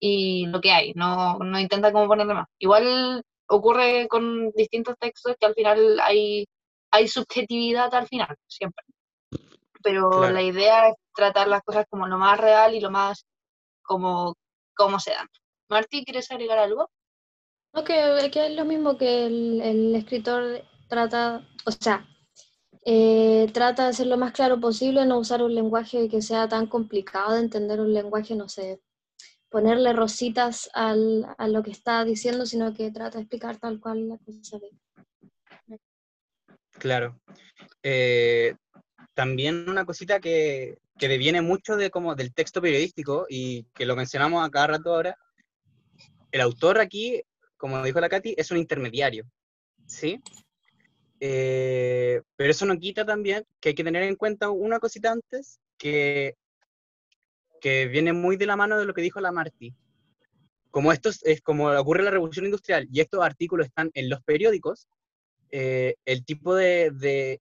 y 0.00 0.46
lo 0.48 0.60
que 0.60 0.72
hay, 0.72 0.92
no, 0.94 1.38
no 1.38 1.60
intenta 1.60 1.92
como 1.92 2.08
ponerle 2.08 2.34
más. 2.34 2.48
Igual 2.58 3.22
ocurre 3.48 4.08
con 4.08 4.50
distintos 4.52 4.96
textos 4.98 5.36
que 5.40 5.46
al 5.46 5.54
final 5.54 6.00
hay, 6.02 6.46
hay 6.92 7.08
subjetividad 7.08 7.94
al 7.94 8.08
final, 8.08 8.36
siempre. 8.48 8.84
Pero 9.82 10.10
Claro. 10.10 10.34
la 10.34 10.42
idea 10.42 10.88
es 10.88 10.94
tratar 11.14 11.48
las 11.48 11.62
cosas 11.62 11.86
como 11.88 12.06
lo 12.06 12.18
más 12.18 12.38
real 12.38 12.74
y 12.74 12.80
lo 12.80 12.90
más 12.90 13.26
como, 13.82 14.36
como 14.74 14.98
se 15.00 15.12
dan. 15.12 15.26
Martí, 15.68 16.04
¿quieres 16.04 16.30
agregar 16.30 16.58
algo? 16.58 16.90
No, 17.72 17.84
que, 17.84 18.30
que 18.32 18.46
es 18.46 18.56
lo 18.56 18.64
mismo 18.64 18.98
que 18.98 19.26
el, 19.26 19.60
el 19.62 19.94
escritor 19.94 20.64
trata, 20.88 21.46
o 21.64 21.70
sea, 21.70 22.06
eh, 22.84 23.48
trata 23.52 23.86
de 23.86 23.92
ser 23.92 24.06
lo 24.08 24.16
más 24.16 24.32
claro 24.32 24.58
posible, 24.58 25.06
no 25.06 25.18
usar 25.18 25.42
un 25.42 25.54
lenguaje 25.54 26.08
que 26.08 26.20
sea 26.22 26.48
tan 26.48 26.66
complicado 26.66 27.34
de 27.34 27.40
entender, 27.40 27.80
un 27.80 27.92
lenguaje, 27.92 28.34
no 28.34 28.48
sé, 28.48 28.80
ponerle 29.48 29.92
rositas 29.92 30.70
al, 30.74 31.26
a 31.38 31.48
lo 31.48 31.62
que 31.62 31.70
está 31.70 32.04
diciendo, 32.04 32.46
sino 32.46 32.74
que 32.74 32.90
trata 32.90 33.18
de 33.18 33.22
explicar 33.22 33.58
tal 33.58 33.80
cual 33.80 34.08
la 34.08 34.18
cosa 34.18 34.58
ve. 34.58 35.78
Claro. 36.78 37.20
Eh, 37.82 38.56
también 39.20 39.68
una 39.68 39.84
cosita 39.84 40.18
que, 40.18 40.78
que 40.98 41.06
deviene 41.06 41.42
mucho 41.42 41.76
de 41.76 41.90
como 41.90 42.14
del 42.14 42.32
texto 42.32 42.62
periodístico 42.62 43.26
y 43.28 43.64
que 43.74 43.84
lo 43.84 43.94
mencionamos 43.94 44.42
a 44.42 44.48
cada 44.48 44.68
rato 44.68 44.94
ahora. 44.94 45.14
El 46.32 46.40
autor 46.40 46.80
aquí, 46.80 47.20
como 47.58 47.82
dijo 47.82 48.00
la 48.00 48.08
Katy, 48.08 48.32
es 48.38 48.50
un 48.50 48.56
intermediario, 48.56 49.26
¿sí? 49.84 50.22
Eh, 51.20 52.22
pero 52.34 52.50
eso 52.50 52.64
no 52.64 52.78
quita 52.78 53.04
también 53.04 53.44
que 53.60 53.68
hay 53.68 53.74
que 53.74 53.84
tener 53.84 54.04
en 54.04 54.16
cuenta 54.16 54.48
una 54.48 54.78
cosita 54.78 55.12
antes 55.12 55.60
que, 55.76 56.34
que 57.60 57.88
viene 57.88 58.14
muy 58.14 58.38
de 58.38 58.46
la 58.46 58.56
mano 58.56 58.78
de 58.78 58.86
lo 58.86 58.94
que 58.94 59.02
dijo 59.02 59.20
la 59.20 59.32
Martí. 59.32 59.74
Como 60.70 60.92
esto 60.92 61.10
es, 61.10 61.42
como 61.42 61.68
ocurre 61.72 61.98
en 61.98 62.06
la 62.06 62.12
revolución 62.12 62.46
industrial 62.46 62.88
y 62.90 63.00
estos 63.00 63.22
artículos 63.22 63.66
están 63.66 63.90
en 63.92 64.08
los 64.08 64.22
periódicos, 64.22 64.88
eh, 65.50 65.96
el 66.06 66.24
tipo 66.24 66.54
de, 66.54 67.38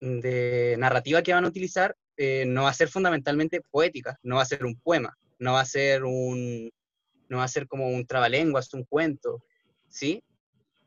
de 0.00 0.76
narrativa 0.78 1.22
que 1.22 1.32
van 1.32 1.44
a 1.44 1.48
utilizar 1.48 1.96
eh, 2.16 2.44
no 2.46 2.64
va 2.64 2.70
a 2.70 2.74
ser 2.74 2.88
fundamentalmente 2.88 3.60
poética, 3.70 4.18
no 4.22 4.36
va 4.36 4.42
a 4.42 4.46
ser 4.46 4.64
un 4.64 4.78
poema, 4.78 5.16
no 5.38 5.54
va 5.54 5.60
a 5.60 5.66
ser 5.66 6.04
un, 6.04 6.70
no 7.28 7.38
va 7.38 7.44
a 7.44 7.48
ser 7.48 7.66
como 7.66 7.88
un 7.88 8.06
trabalenguas, 8.06 8.72
un 8.72 8.84
cuento, 8.84 9.44
¿sí? 9.88 10.22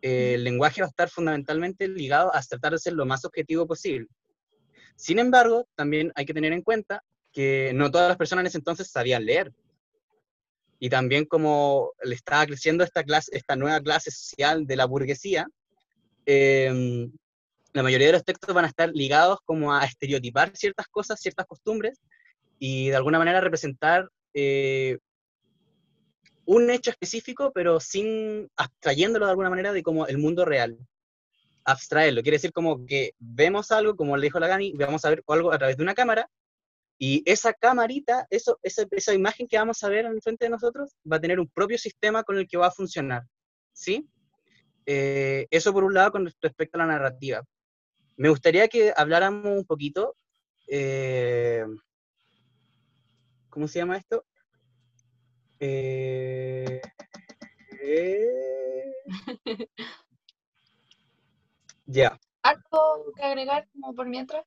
Eh, 0.01 0.35
el 0.35 0.43
lenguaje 0.43 0.81
va 0.81 0.87
a 0.87 0.89
estar 0.89 1.09
fundamentalmente 1.09 1.87
ligado 1.87 2.33
a 2.33 2.41
tratar 2.41 2.73
de 2.73 2.79
ser 2.79 2.93
lo 2.93 3.05
más 3.05 3.25
objetivo 3.25 3.67
posible. 3.67 4.07
Sin 4.95 5.19
embargo, 5.19 5.67
también 5.75 6.13
hay 6.15 6.25
que 6.25 6.33
tener 6.33 6.53
en 6.53 6.61
cuenta 6.61 7.03
que 7.33 7.71
no 7.75 7.91
todas 7.91 8.07
las 8.07 8.17
personas 8.17 8.43
en 8.43 8.47
ese 8.47 8.57
entonces 8.59 8.89
sabían 8.89 9.25
leer. 9.25 9.53
Y 10.79 10.89
también 10.89 11.25
como 11.25 11.91
le 12.03 12.15
estaba 12.15 12.45
creciendo 12.45 12.83
esta, 12.83 13.03
clase, 13.03 13.31
esta 13.35 13.55
nueva 13.55 13.81
clase 13.81 14.11
social 14.11 14.65
de 14.65 14.75
la 14.75 14.85
burguesía, 14.85 15.47
eh, 16.25 17.09
la 17.77 17.83
mayoría 17.83 18.07
de 18.07 18.13
los 18.13 18.25
textos 18.25 18.53
van 18.53 18.65
a 18.65 18.69
estar 18.69 18.89
ligados 18.93 19.39
como 19.45 19.73
a 19.73 19.85
estereotipar 19.85 20.51
ciertas 20.57 20.87
cosas, 20.87 21.19
ciertas 21.19 21.45
costumbres, 21.45 22.01
y 22.59 22.89
de 22.89 22.95
alguna 22.95 23.19
manera 23.19 23.39
representar 23.39 24.09
eh, 24.33 24.97
un 26.45 26.69
hecho 26.71 26.89
específico, 26.89 27.51
pero 27.53 27.79
sin 27.79 28.49
abstrayéndolo 28.55 29.25
de 29.25 29.31
alguna 29.31 29.49
manera 29.49 29.73
de 29.73 29.83
como 29.83 30.07
el 30.07 30.17
mundo 30.17 30.43
real. 30.43 30.77
Abstraerlo, 31.65 32.23
quiere 32.23 32.37
decir 32.37 32.51
como 32.51 32.85
que 32.85 33.11
vemos 33.19 33.71
algo, 33.71 33.95
como 33.95 34.17
le 34.17 34.23
dijo 34.23 34.39
la 34.39 34.47
Gani, 34.47 34.73
vamos 34.73 35.05
a 35.05 35.09
ver 35.09 35.23
algo 35.27 35.53
a 35.53 35.57
través 35.57 35.77
de 35.77 35.83
una 35.83 35.93
cámara, 35.93 36.29
y 36.97 37.21
esa 37.29 37.53
camarita, 37.53 38.25
eso, 38.31 38.59
esa, 38.63 38.85
esa 38.89 39.13
imagen 39.13 39.47
que 39.47 39.57
vamos 39.57 39.83
a 39.83 39.89
ver 39.89 40.05
en 40.05 40.19
frente 40.19 40.45
de 40.45 40.49
nosotros, 40.49 40.95
va 41.09 41.17
a 41.17 41.21
tener 41.21 41.39
un 41.39 41.47
propio 41.47 41.77
sistema 41.77 42.23
con 42.23 42.37
el 42.39 42.47
que 42.47 42.57
va 42.57 42.67
a 42.67 42.71
funcionar. 42.71 43.23
¿Sí? 43.71 44.09
Eh, 44.87 45.45
eso 45.51 45.73
por 45.73 45.83
un 45.83 45.93
lado 45.93 46.13
con 46.13 46.33
respecto 46.41 46.77
a 46.77 46.85
la 46.85 46.93
narrativa. 46.93 47.43
Me 48.17 48.29
gustaría 48.29 48.67
que 48.67 48.93
habláramos 48.95 49.45
un 49.45 49.65
poquito, 49.65 50.15
eh, 50.67 51.65
¿cómo 53.49 53.67
se 53.67 53.79
llama 53.79 53.97
esto? 53.97 54.25
Eh, 55.59 56.81
eh, 57.81 58.95
ya, 61.85 62.19
¿Algo 62.47 63.11
que 63.15 63.23
agregar 63.23 63.67
como 63.73 63.93
por 63.93 64.07
mientras? 64.07 64.45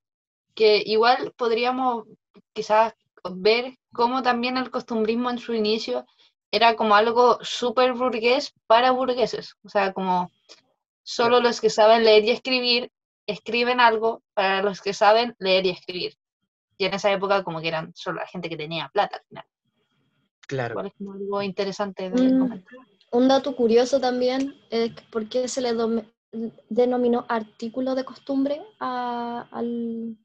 Que 0.54 0.82
igual 0.84 1.32
podríamos 1.36 2.06
quizás 2.54 2.94
ver 3.30 3.78
cómo 3.92 4.22
también 4.22 4.56
el 4.56 4.70
costumbrismo 4.70 5.30
en 5.30 5.38
su 5.38 5.52
inicio 5.52 6.06
era 6.50 6.76
como 6.76 6.94
algo 6.94 7.38
súper 7.42 7.92
burgués 7.92 8.54
para 8.66 8.90
burgueses. 8.92 9.54
O 9.64 9.68
sea, 9.68 9.92
como 9.92 10.30
solo 11.02 11.40
los 11.40 11.60
que 11.60 11.68
saben 11.68 12.04
leer 12.04 12.24
y 12.24 12.30
escribir 12.30 12.90
escriben 13.30 13.80
algo 13.80 14.22
para 14.34 14.62
los 14.62 14.80
que 14.80 14.92
saben 14.94 15.34
leer 15.38 15.66
y 15.66 15.70
escribir. 15.70 16.14
Y 16.78 16.84
en 16.86 16.94
esa 16.94 17.12
época 17.12 17.44
como 17.44 17.60
que 17.60 17.68
eran 17.68 17.92
solo 17.94 18.20
la 18.20 18.26
gente 18.26 18.48
que 18.48 18.56
tenía 18.56 18.88
plata 18.92 19.16
al 19.16 19.24
final. 19.28 19.44
claro. 20.46 20.72
Igual 20.72 20.86
es 20.86 20.92
como 20.98 21.12
algo 21.12 21.42
interesante 21.42 22.10
de 22.10 22.32
Mm. 22.32 22.38
comentar. 22.40 22.74
Un 23.12 23.28
dato 23.28 23.54
curioso 23.56 24.00
también 24.00 24.54
es 24.70 24.92
por 25.12 25.28
qué 25.28 25.46
se 25.48 25.60
le 25.60 25.72
denominó 26.68 27.24
artículo 27.28 27.94
de 27.94 28.04
costumbre 28.04 28.62
a, 28.78 29.48
al, 29.50 30.16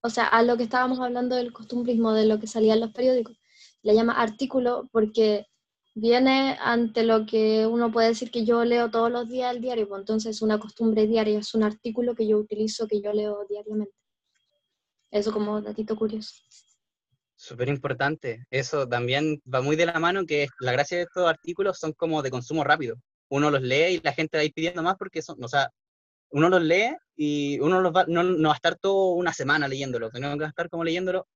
o 0.00 0.08
sea, 0.10 0.26
a 0.28 0.42
lo 0.42 0.56
que 0.56 0.62
estábamos 0.64 1.00
hablando 1.00 1.36
del 1.36 1.52
costumbrismo, 1.52 2.12
de 2.12 2.26
lo 2.26 2.38
que 2.38 2.46
salía 2.46 2.74
en 2.74 2.80
los 2.80 2.92
periódicos. 2.92 3.36
Le 3.82 3.94
llama 3.94 4.12
artículo 4.14 4.88
porque 4.92 5.46
viene 5.94 6.56
ante 6.60 7.02
lo 7.02 7.26
que 7.26 7.66
uno 7.66 7.90
puede 7.90 8.08
decir 8.08 8.30
que 8.30 8.44
yo 8.44 8.64
leo 8.64 8.90
todos 8.90 9.10
los 9.10 9.28
días 9.28 9.54
el 9.54 9.60
diario, 9.60 9.88
pues 9.88 10.00
entonces 10.00 10.42
una 10.42 10.58
costumbre 10.58 11.06
diaria 11.06 11.38
es 11.38 11.54
un 11.54 11.62
artículo 11.62 12.14
que 12.14 12.26
yo 12.26 12.38
utilizo, 12.38 12.86
que 12.86 13.00
yo 13.00 13.12
leo 13.12 13.44
diariamente. 13.48 13.94
Eso 15.10 15.32
como 15.32 15.60
datito 15.60 15.96
curioso. 15.96 16.34
Súper 17.34 17.68
importante. 17.68 18.44
Eso 18.50 18.88
también 18.88 19.40
va 19.52 19.62
muy 19.62 19.76
de 19.76 19.86
la 19.86 19.98
mano 19.98 20.26
que 20.26 20.48
la 20.60 20.72
gracia 20.72 20.98
de 20.98 21.04
estos 21.04 21.28
artículos 21.28 21.78
son 21.78 21.92
como 21.92 22.20
de 22.22 22.30
consumo 22.30 22.64
rápido. 22.64 22.96
Uno 23.28 23.50
los 23.50 23.62
lee 23.62 23.94
y 23.94 24.00
la 24.00 24.12
gente 24.12 24.36
va 24.36 24.42
a 24.42 24.44
ir 24.44 24.52
pidiendo 24.52 24.82
más 24.82 24.96
porque 24.98 25.22
son, 25.22 25.42
o 25.42 25.48
sea, 25.48 25.70
uno 26.30 26.48
los 26.48 26.62
lee 26.62 26.96
y 27.16 27.58
uno 27.60 27.80
los 27.80 27.92
va, 27.92 28.04
no, 28.08 28.22
no 28.22 28.48
va 28.48 28.54
a 28.54 28.56
estar 28.56 28.76
toda 28.76 29.14
una 29.14 29.32
semana 29.32 29.68
leyéndolo, 29.68 30.10
sino 30.10 30.32
que 30.32 30.40
va 30.40 30.46
a 30.46 30.50
estar 30.50 30.68
como 30.68 30.84
leyéndolo 30.84 31.26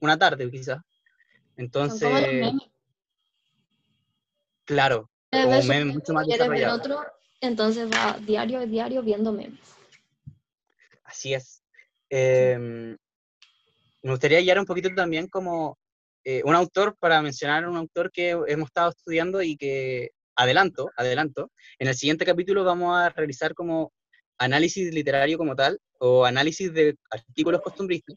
una 0.00 0.18
tarde 0.18 0.50
quizás. 0.50 0.80
Entonces. 1.56 2.52
Claro, 4.64 5.10
Eh, 5.30 5.46
un 5.46 5.66
meme 5.66 5.92
mucho 5.92 6.12
más 6.12 6.26
desarrollado. 6.26 6.76
otro, 6.76 7.00
entonces 7.40 7.90
va 7.90 8.18
diario, 8.20 8.66
diario 8.66 9.02
viendo 9.02 9.32
memes. 9.32 9.60
Así 11.04 11.34
es. 11.34 11.62
Em, 12.10 12.96
me 14.02 14.10
gustaría 14.10 14.40
guiar 14.40 14.58
un 14.58 14.66
poquito 14.66 14.90
también 14.94 15.28
como 15.28 15.78
eh, 16.24 16.42
un 16.44 16.54
autor, 16.54 16.96
para 16.98 17.20
mencionar 17.22 17.68
un 17.68 17.76
autor 17.76 18.10
que 18.12 18.30
hemos 18.30 18.66
estado 18.68 18.90
estudiando 18.90 19.42
y 19.42 19.56
que 19.56 20.10
adelanto, 20.36 20.90
adelanto, 20.96 21.50
en 21.78 21.88
el 21.88 21.94
siguiente 21.94 22.24
capítulo 22.24 22.64
vamos 22.64 22.96
a 22.96 23.08
realizar 23.10 23.54
como 23.54 23.92
análisis 24.38 24.92
literario 24.94 25.38
como 25.38 25.56
tal, 25.56 25.78
o 25.98 26.24
análisis 26.24 26.72
de 26.72 26.96
artículos 27.10 27.60
costumbristas. 27.60 28.16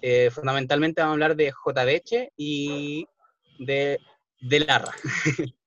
Eh, 0.00 0.30
fundamentalmente 0.30 1.00
vamos 1.00 1.12
a 1.12 1.14
hablar 1.14 1.36
de 1.36 1.50
J. 1.52 1.84
Beche 1.84 2.32
y 2.36 3.06
de, 3.58 3.98
de 4.40 4.60
Larra. 4.60 4.92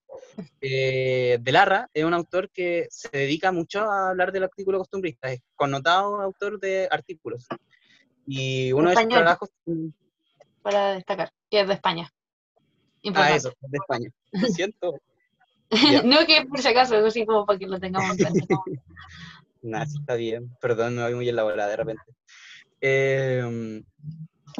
Eh, 0.61 1.37
de 1.41 1.51
Larra 1.51 1.89
es 1.93 2.03
un 2.03 2.13
autor 2.13 2.49
que 2.51 2.87
se 2.89 3.09
dedica 3.09 3.51
mucho 3.51 3.81
a 3.81 4.09
hablar 4.09 4.31
del 4.31 4.43
artículo 4.43 4.77
costumbrista, 4.77 5.31
es 5.31 5.41
connotado 5.55 6.21
autor 6.21 6.59
de 6.59 6.87
artículos. 6.91 7.47
Y 8.25 8.71
uno 8.73 8.89
de 8.89 8.95
sus 8.95 9.07
trabajos... 9.07 9.49
Para 10.61 10.93
destacar, 10.93 11.31
que 11.49 11.61
es 11.61 11.67
de 11.67 11.73
España. 11.73 12.11
Ah, 12.11 12.61
Importante. 13.01 13.37
eso, 13.37 13.49
es 13.49 13.71
de 13.71 13.77
España. 13.77 14.09
Lo 14.31 14.47
siento. 14.49 15.01
No 16.05 16.25
que 16.25 16.45
por 16.45 16.61
si 16.61 16.67
acaso, 16.69 16.95
así 17.05 17.25
como 17.25 17.45
para 17.45 17.59
que 17.59 17.67
lo 17.67 17.77
tengamos 17.77 18.17
en 18.17 18.25
cuenta. 18.25 18.55
sí 19.85 19.97
está 19.99 20.15
bien. 20.15 20.49
Perdón, 20.61 20.95
me 20.95 21.03
voy 21.03 21.15
muy 21.15 21.27
elaborada 21.27 21.67
de 21.67 21.75
repente. 21.75 22.03
Eh, 22.79 23.83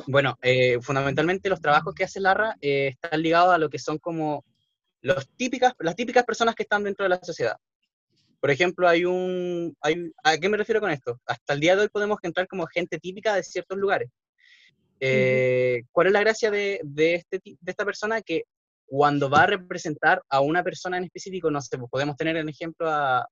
bueno, 0.05 0.37
eh, 0.41 0.79
fundamentalmente 0.81 1.49
los 1.49 1.61
trabajos 1.61 1.95
que 1.95 2.03
hace 2.03 2.19
Larra 2.19 2.55
eh, 2.61 2.89
están 2.89 3.21
ligados 3.21 3.53
a 3.53 3.57
lo 3.57 3.69
que 3.69 3.79
son 3.79 3.97
como 3.97 4.43
los 5.01 5.27
típicas, 5.35 5.73
las 5.79 5.95
típicas 5.95 6.23
personas 6.25 6.55
que 6.55 6.63
están 6.63 6.83
dentro 6.83 7.03
de 7.03 7.09
la 7.09 7.19
sociedad. 7.23 7.57
Por 8.39 8.51
ejemplo, 8.51 8.87
hay 8.87 9.03
un... 9.05 9.75
Hay, 9.81 10.11
¿A 10.23 10.37
qué 10.37 10.47
me 10.49 10.57
refiero 10.57 10.79
con 10.79 10.91
esto? 10.91 11.19
Hasta 11.25 11.53
el 11.53 11.59
día 11.59 11.75
de 11.75 11.83
hoy 11.83 11.89
podemos 11.89 12.17
encontrar 12.21 12.47
como 12.47 12.67
gente 12.67 12.99
típica 12.99 13.33
de 13.35 13.43
ciertos 13.43 13.77
lugares. 13.77 14.09
Eh, 14.99 15.83
¿Cuál 15.91 16.07
es 16.07 16.13
la 16.13 16.19
gracia 16.21 16.51
de, 16.51 16.79
de, 16.83 17.15
este, 17.15 17.39
de 17.43 17.71
esta 17.71 17.85
persona? 17.85 18.21
Que 18.21 18.43
cuando 18.85 19.29
va 19.29 19.43
a 19.43 19.47
representar 19.47 20.21
a 20.29 20.39
una 20.41 20.63
persona 20.63 20.97
en 20.97 21.03
específico, 21.05 21.51
no 21.51 21.61
sé, 21.61 21.77
pues 21.77 21.89
podemos 21.89 22.15
tener 22.15 22.37
el 22.37 22.47
ejemplo 22.49 22.89
a, 22.89 23.27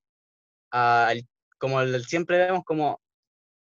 a 0.71 1.09
el- 1.11 1.25
como 1.57 1.81
el- 1.81 2.05
siempre 2.05 2.37
vemos 2.37 2.63
como 2.65 2.99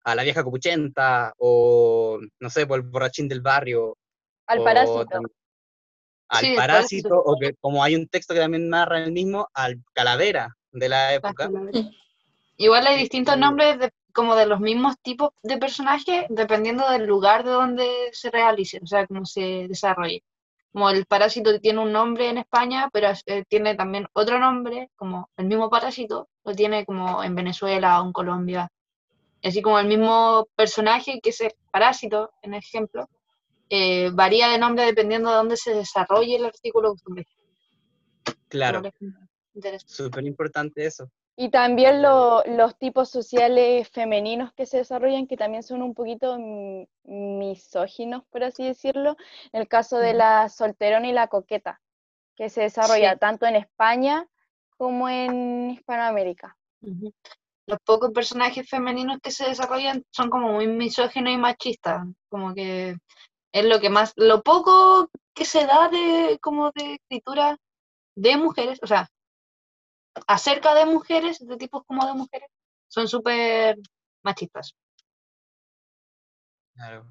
a 0.04 0.14
la 0.14 0.22
vieja 0.22 0.42
copuchenta 0.44 1.32
o, 1.38 2.18
no 2.40 2.50
sé, 2.50 2.66
por 2.66 2.78
el 2.78 2.86
borrachín 2.86 3.28
del 3.28 3.40
barrio. 3.40 3.96
Al 4.46 4.60
o 4.60 4.64
parásito. 4.64 5.20
Al 6.28 6.40
Sí, 6.40 6.54
parásito, 6.56 7.08
parásito. 7.10 7.22
o 7.24 7.38
que 7.38 7.54
como 7.60 7.82
hay 7.82 7.94
un 7.94 8.08
texto 8.08 8.34
que 8.34 8.40
también 8.40 8.68
narra 8.68 9.02
el 9.04 9.12
mismo, 9.12 9.48
al 9.54 9.82
calavera 9.92 10.56
de 10.72 10.88
la 10.88 11.14
época. 11.14 11.48
Igual 12.56 12.86
hay 12.86 12.98
distintos 12.98 13.34
Eh, 13.34 13.38
nombres 13.38 13.78
de, 13.78 13.92
como 14.12 14.34
de 14.34 14.46
los 14.46 14.60
mismos 14.60 14.96
tipos 15.02 15.30
de 15.42 15.58
personajes 15.58 16.24
dependiendo 16.30 16.88
del 16.90 17.06
lugar 17.06 17.44
de 17.44 17.50
donde 17.50 17.88
se 18.12 18.30
realice, 18.30 18.80
o 18.82 18.86
sea, 18.86 19.06
cómo 19.06 19.24
se 19.26 19.66
desarrolle. 19.68 20.22
Como 20.72 20.90
el 20.90 21.06
parásito 21.06 21.58
tiene 21.60 21.80
un 21.80 21.92
nombre 21.92 22.28
en 22.28 22.38
España, 22.38 22.88
pero 22.92 23.08
eh, 23.26 23.44
tiene 23.48 23.74
también 23.74 24.06
otro 24.12 24.38
nombre, 24.38 24.90
como 24.96 25.30
el 25.36 25.46
mismo 25.46 25.70
parásito, 25.70 26.28
lo 26.44 26.54
tiene 26.54 26.84
como 26.84 27.22
en 27.22 27.34
Venezuela 27.34 28.00
o 28.00 28.06
en 28.06 28.12
Colombia. 28.12 28.68
Así 29.42 29.62
como 29.62 29.78
el 29.78 29.86
mismo 29.86 30.46
personaje 30.56 31.20
que 31.22 31.30
es 31.30 31.40
el 31.40 31.52
parásito, 31.70 32.30
en 32.42 32.54
ejemplo, 32.54 33.08
eh, 33.70 34.10
varía 34.12 34.48
de 34.48 34.58
nombre 34.58 34.84
dependiendo 34.84 35.30
de 35.30 35.36
dónde 35.36 35.56
se 35.56 35.74
desarrolle 35.74 36.36
el 36.36 36.46
artículo 36.46 36.90
costumbre. 36.90 37.26
Claro, 38.48 38.82
súper 39.86 40.24
importante 40.24 40.84
eso. 40.86 41.10
Y 41.38 41.50
también 41.50 42.00
lo- 42.00 42.42
los 42.46 42.78
tipos 42.78 43.10
sociales 43.10 43.90
femeninos 43.90 44.52
que 44.54 44.64
se 44.64 44.78
desarrollan, 44.78 45.26
que 45.26 45.36
también 45.36 45.62
son 45.62 45.82
un 45.82 45.92
poquito 45.94 46.38
misóginos, 47.04 48.24
por 48.30 48.42
así 48.44 48.64
decirlo. 48.64 49.16
En 49.52 49.60
el 49.60 49.68
caso 49.68 49.98
de 49.98 50.14
la 50.14 50.48
solterona 50.48 51.06
y 51.08 51.12
la 51.12 51.28
coqueta, 51.28 51.80
que 52.36 52.48
se 52.48 52.62
desarrolla 52.62 53.12
Sí. 53.12 53.18
tanto 53.18 53.46
en 53.46 53.56
España 53.56 54.26
como 54.78 55.08
en 55.08 55.70
Hispanoamérica. 55.72 56.56
Los 57.66 57.78
pocos 57.84 58.12
personajes 58.12 58.68
femeninos 58.68 59.18
que 59.22 59.30
se 59.30 59.46
desarrollan 59.48 60.04
son 60.10 60.30
como 60.30 60.52
muy 60.52 60.66
misóginos 60.68 61.32
y 61.32 61.36
machistas, 61.36 62.06
como 62.28 62.54
que 62.54 62.96
es 63.58 63.64
lo 63.64 63.80
que 63.80 63.88
más, 63.88 64.12
lo 64.16 64.42
poco 64.42 65.10
que 65.34 65.44
se 65.46 65.64
da 65.66 65.88
de 65.88 66.38
como 66.42 66.70
de 66.72 66.94
escritura 66.94 67.58
de 68.14 68.36
mujeres, 68.36 68.78
o 68.82 68.86
sea, 68.86 69.10
acerca 70.26 70.74
de 70.74 70.84
mujeres, 70.84 71.38
de 71.38 71.56
tipos 71.56 71.82
como 71.86 72.06
de 72.06 72.12
mujeres, 72.12 72.48
son 72.88 73.08
súper 73.08 73.78
machistas. 74.22 74.74
Claro. 76.74 77.06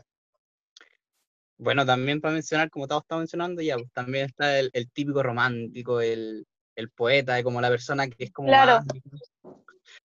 Bueno, 1.58 1.86
también 1.86 2.22
para 2.22 2.34
mencionar, 2.34 2.70
como 2.70 2.88
todos 2.88 3.04
estamos 3.04 3.22
mencionando, 3.24 3.62
ya, 3.62 3.78
pues, 3.78 3.92
también 3.92 4.26
está 4.26 4.60
el, 4.60 4.70
el 4.74 4.92
típico 4.92 5.24
romántico, 5.24 6.02
el, 6.02 6.46
el 6.76 6.90
poeta, 6.92 7.42
como 7.44 7.62
la 7.62 7.70
persona 7.70 8.08
que 8.08 8.26
es 8.26 8.32
como 8.32 8.50
Claro. 8.50 8.84
más- 8.86 9.56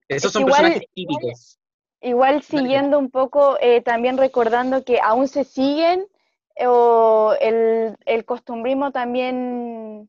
Esos 0.08 0.26
Es 0.28 0.32
son 0.32 0.42
igual- 0.42 0.60
personajes 0.62 0.88
típicos. 0.94 1.56
Igual 2.02 2.42
siguiendo 2.42 2.98
un 2.98 3.10
poco, 3.10 3.58
eh, 3.60 3.82
también 3.82 4.16
recordando 4.16 4.84
que 4.84 5.00
aún 5.02 5.28
se 5.28 5.44
siguen, 5.44 6.06
o 6.66 7.34
el, 7.40 7.96
el 8.04 8.24
costumbrismo 8.24 8.92
también 8.92 10.08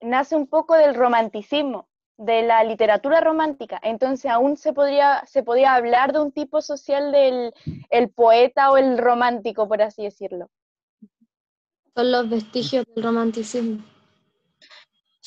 nace 0.00 0.36
un 0.36 0.46
poco 0.46 0.74
del 0.74 0.94
romanticismo, 0.94 1.88
de 2.16 2.42
la 2.42 2.64
literatura 2.64 3.20
romántica. 3.20 3.80
Entonces 3.82 4.30
aún 4.30 4.56
se 4.56 4.72
podría, 4.72 5.24
se 5.26 5.42
podía 5.42 5.74
hablar 5.74 6.12
de 6.12 6.20
un 6.20 6.32
tipo 6.32 6.60
social 6.60 7.12
del 7.12 7.52
el 7.90 8.10
poeta 8.10 8.70
o 8.70 8.76
el 8.76 8.98
romántico, 8.98 9.68
por 9.68 9.82
así 9.82 10.02
decirlo. 10.02 10.48
Son 11.94 12.10
los 12.10 12.28
vestigios 12.28 12.84
del 12.94 13.04
romanticismo. 13.04 13.84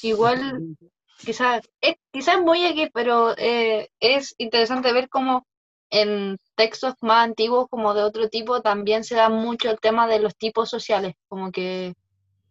Igual, 0.01 0.77
quizás, 1.17 1.67
es, 1.82 1.95
quizás 2.12 2.41
muy 2.41 2.65
aquí, 2.65 2.89
pero 2.93 3.36
eh, 3.38 3.89
es 3.99 4.36
interesante 4.38 4.93
ver 4.93 5.10
cómo 5.10 5.47
en 5.95 6.38
textos 6.55 6.95
más 7.01 7.23
antiguos 7.23 7.67
como 7.69 7.93
de 7.93 8.03
otro 8.03 8.27
tipo 8.27 8.62
también 8.62 9.05
se 9.05 9.15
da 9.15 9.29
mucho 9.29 9.71
el 9.71 9.79
tema 9.79 10.08
de 10.08 10.19
los 10.19 10.36
tipos 10.36 10.69
sociales, 10.69 11.15
como 11.29 11.51
que 11.53 11.93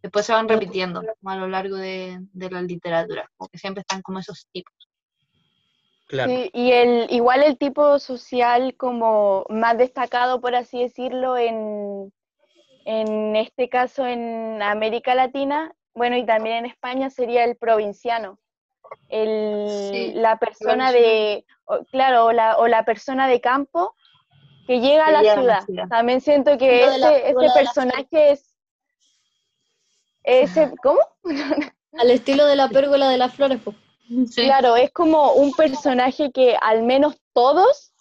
después 0.01 0.25
se 0.25 0.33
van 0.33 0.49
repitiendo 0.49 1.03
a 1.23 1.35
lo 1.35 1.47
largo 1.47 1.75
de, 1.75 2.17
de 2.33 2.49
la 2.49 2.63
literatura, 2.63 3.29
como 3.37 3.47
que 3.49 3.59
siempre 3.59 3.81
están 3.81 4.01
como 4.01 4.17
esos 4.17 4.47
tipos. 4.51 4.73
Claro. 6.07 6.31
Sí, 6.31 6.49
y 6.53 6.71
el, 6.71 7.07
igual 7.11 7.43
el 7.43 7.57
tipo 7.57 7.99
social 7.99 8.75
como 8.77 9.45
más 9.49 9.77
destacado, 9.77 10.41
por 10.41 10.55
así 10.55 10.81
decirlo, 10.81 11.37
en, 11.37 12.11
en 12.85 13.35
este 13.35 13.69
caso 13.69 14.07
en 14.07 14.61
América 14.63 15.13
Latina, 15.13 15.75
bueno, 15.93 16.17
y 16.17 16.25
también 16.25 16.57
en 16.57 16.65
España 16.65 17.11
sería 17.11 17.43
el 17.43 17.57
provinciano. 17.57 18.39
El, 19.15 19.69
Sí, 19.91 20.11
la 20.15 20.37
persona 20.37 20.91
de, 20.91 21.45
o- 21.65 21.83
claro, 21.91 22.25
o 22.25 22.31
la, 22.33 22.57
o 22.57 22.67
la 22.67 22.83
persona 22.83 23.27
de 23.27 23.39
campo 23.39 23.95
que 24.67 24.79
llega 24.81 25.07
a 25.07 25.11
la 25.11 25.21
llega 25.21 25.33
a 25.33 25.43
la 25.43 25.61
ciudad. 25.61 25.87
También 25.89 26.19
siento 26.21 26.57
que 26.57 26.81
la 26.97 27.13
ese, 27.13 27.29
ese 27.29 27.49
personaje 27.53 28.31
es, 28.31 28.55
ese, 30.23 30.71
¿cómo? 30.81 30.99
Al 31.97 32.11
estilo 32.11 32.45
de 32.45 32.55
la 32.57 32.67
pérgola 32.67 33.09
de 33.09 33.17
las 33.17 33.33
flores, 33.33 33.59
pues. 33.63 33.77
Sí, 34.29 34.43
Claro, 34.43 34.75
es 34.75 34.91
como 34.91 35.33
un 35.33 35.53
personaje 35.53 36.31
que 36.31 36.57
al 36.61 36.83
menos 36.83 37.15
todos, 37.33 37.93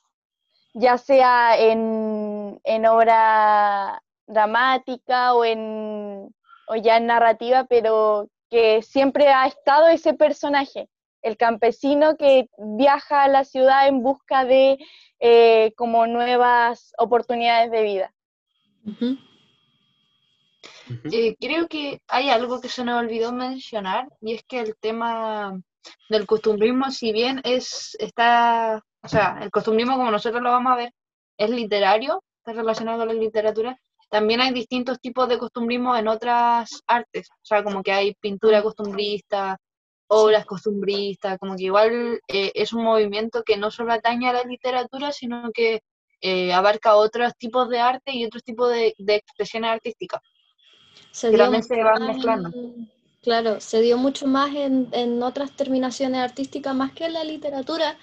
ya 0.75 0.99
sea 0.99 1.57
en, 1.57 2.61
en 2.65 2.87
obra 2.87 4.03
dramática 4.27 5.35
o, 5.35 5.45
en, 5.45 6.35
o 6.67 6.75
ya 6.77 6.97
en 6.97 7.07
narrativa, 7.07 7.65
pero 7.65 8.29
que 8.51 8.83
siempre 8.83 9.29
ha 9.29 9.47
estado 9.47 9.87
ese 9.89 10.15
personaje, 10.15 10.89
el 11.25 11.37
campesino 11.39 12.17
que 12.17 12.49
viaja 12.59 13.25
a 13.25 13.29
la 13.29 13.45
ciudad 13.45 13.89
en 13.89 14.03
busca 14.03 14.45
de 14.45 14.79
eh, 15.19 15.73
como 15.75 16.07
nuevas 16.07 16.93
oportunidades 16.99 17.71
de 17.71 17.83
vida. 17.83 18.15
Eh, 21.11 21.35
creo 21.41 21.67
que 21.67 22.03
hay 22.09 22.29
algo 22.29 22.61
que 22.61 22.69
se 22.69 22.85
nos 22.85 23.01
olvidó 23.01 23.33
mencionar 23.33 24.07
y 24.21 24.35
es 24.35 24.45
que 24.45 24.61
el 24.61 24.77
tema 24.79 25.59
del 26.11 26.27
costumbrismo, 26.27 26.91
si 26.91 27.11
bien 27.13 27.41
es 27.43 27.97
está, 27.99 28.83
o 29.03 29.09
sea, 29.09 29.39
el 29.41 29.51
costumbrismo 29.51 29.97
como 29.97 30.11
nosotros 30.11 30.43
lo 30.43 30.51
vamos 30.51 30.73
a 30.73 30.77
ver, 30.77 30.93
es 31.39 31.49
literario, 31.49 32.23
está 32.39 32.53
relacionado 32.53 32.99
con 32.99 33.09
la 33.09 33.15
literatura, 33.15 33.79
también 34.11 34.43
hay 34.43 34.53
distintos 34.53 35.01
tipos 35.01 35.27
de 35.29 35.39
costumbrismo 35.39 35.97
en 35.97 36.07
otras 36.07 36.83
artes, 36.87 37.29
o 37.31 37.45
sea, 37.45 37.65
como 37.65 37.83
que 37.83 37.93
hay 37.93 38.15
pintura 38.15 38.63
costumbrista, 38.63 39.59
obras 40.07 40.45
costumbristas, 40.47 41.39
como 41.39 41.57
que 41.57 41.65
igual 41.65 42.21
eh, 42.29 42.53
es 42.55 42.73
un 42.73 42.85
movimiento 42.85 43.43
que 43.43 43.57
no 43.57 43.71
solo 43.71 43.93
atañe 43.93 44.29
a 44.29 44.33
la 44.33 44.43
literatura, 44.45 45.13
sino 45.13 45.51
que 45.53 45.83
eh, 46.21 46.53
abarca 46.53 46.97
otros 46.97 47.35
tipos 47.37 47.69
de 47.69 47.81
arte 47.81 48.13
y 48.13 48.25
otros 48.25 48.43
tipos 48.45 48.71
de, 48.71 48.95
de 48.99 49.15
expresiones 49.17 49.71
artísticas. 49.71 50.21
Se 51.11 51.29
que 51.31 51.37
dio 51.37 51.45
también 51.45 51.63
se 51.63 51.83
van 51.83 52.07
mezclando. 52.07 52.49
en- 52.55 52.91
claro, 53.23 53.61
se 53.61 53.81
dio 53.81 53.97
mucho 53.99 54.27
más 54.27 54.55
en, 54.55 54.89
en 54.93 55.23
otras 55.23 55.55
terminaciones 55.57 56.21
artísticas, 56.21 56.75
más 56.75 56.93
que 56.93 57.07
en 57.07 57.15
la 57.15 57.25
literatura, 57.25 57.99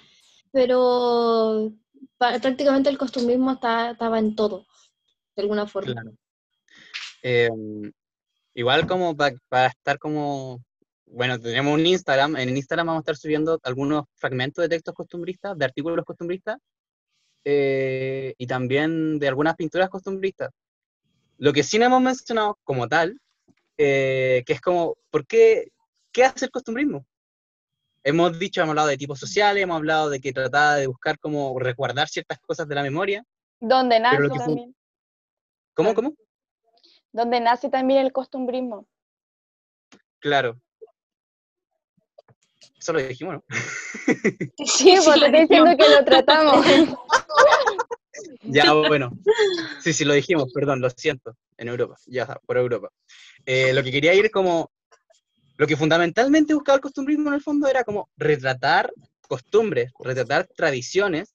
pero 0.50 1.72
prácticamente 2.18 2.90
el 2.90 2.98
costumbrismo 2.98 3.52
está- 3.52 3.92
estaba 3.92 4.18
en 4.18 4.34
todo, 4.36 4.66
de 5.36 5.42
alguna 5.42 5.66
forma. 5.66 5.92
Claro. 5.92 6.12
Em, 7.22 7.92
igual 8.54 8.86
como 8.86 9.16
pa- 9.16 9.32
para 9.48 9.68
estar 9.68 9.98
como, 9.98 10.60
bueno, 11.12 11.38
tenemos 11.38 11.74
un 11.74 11.84
Instagram, 11.84 12.36
en 12.36 12.56
Instagram 12.56 12.86
vamos 12.86 13.00
a 13.00 13.02
estar 13.02 13.16
subiendo 13.16 13.60
algunos 13.64 14.04
fragmentos 14.16 14.62
de 14.62 14.68
textos 14.70 14.94
costumbristas, 14.94 15.56
de 15.58 15.64
artículos 15.64 16.04
costumbristas, 16.04 16.56
eh, 17.44 18.34
y 18.38 18.46
también 18.46 19.18
de 19.18 19.28
algunas 19.28 19.54
pinturas 19.56 19.90
costumbristas. 19.90 20.50
Lo 21.36 21.52
que 21.52 21.62
sí 21.62 21.78
no 21.78 21.86
hemos 21.86 22.00
mencionado 22.00 22.58
como 22.64 22.88
tal, 22.88 23.18
eh, 23.76 24.42
que 24.46 24.54
es 24.54 24.60
como, 24.60 24.96
¿por 25.10 25.26
qué, 25.26 25.72
qué 26.12 26.24
hace 26.24 26.46
el 26.46 26.50
costumbrismo? 26.50 27.04
Hemos 28.04 28.38
dicho, 28.38 28.60
hemos 28.60 28.70
hablado 28.70 28.88
de 28.88 28.96
tipos 28.96 29.18
sociales, 29.18 29.62
hemos 29.62 29.76
hablado 29.76 30.08
de 30.08 30.20
que 30.20 30.32
trataba 30.32 30.76
de 30.76 30.86
buscar 30.86 31.18
como 31.18 31.58
resguardar 31.58 32.08
ciertas 32.08 32.38
cosas 32.40 32.66
de 32.66 32.74
la 32.74 32.82
memoria. 32.82 33.24
Donde 33.60 34.00
nace 34.00 34.28
también, 34.28 34.74
¿Cómo, 35.74 35.94
cómo? 35.94 36.14
donde 37.12 37.38
nace 37.40 37.68
también 37.68 38.00
el 38.00 38.12
costumbrismo. 38.12 38.86
Claro. 40.18 40.60
Eso 42.82 42.92
lo 42.92 42.98
dijimos, 43.00 43.34
¿no? 43.36 43.44
Sí, 44.66 44.66
sí, 44.66 44.96
porque 45.04 45.20
lo 45.20 45.26
estoy 45.26 45.40
diciendo 45.42 45.76
que 45.78 45.88
lo 45.88 46.04
tratamos. 46.04 46.66
Ya, 48.42 48.72
bueno. 48.72 49.12
Sí, 49.80 49.92
sí, 49.92 50.04
lo 50.04 50.14
dijimos, 50.14 50.52
perdón, 50.52 50.80
lo 50.80 50.90
siento. 50.90 51.36
En 51.56 51.68
Europa, 51.68 51.96
ya, 52.06 52.26
por 52.44 52.56
Europa. 52.56 52.88
Eh, 53.46 53.72
lo 53.72 53.84
que 53.84 53.92
quería 53.92 54.14
ir 54.14 54.30
como. 54.32 54.70
Lo 55.58 55.66
que 55.68 55.76
fundamentalmente 55.76 56.54
buscaba 56.54 56.76
el 56.76 56.82
costumbrismo 56.82 57.28
en 57.28 57.34
el 57.34 57.40
fondo 57.42 57.68
era 57.68 57.84
como 57.84 58.08
retratar 58.16 58.92
costumbres, 59.28 59.92
retratar 60.00 60.48
tradiciones 60.56 61.34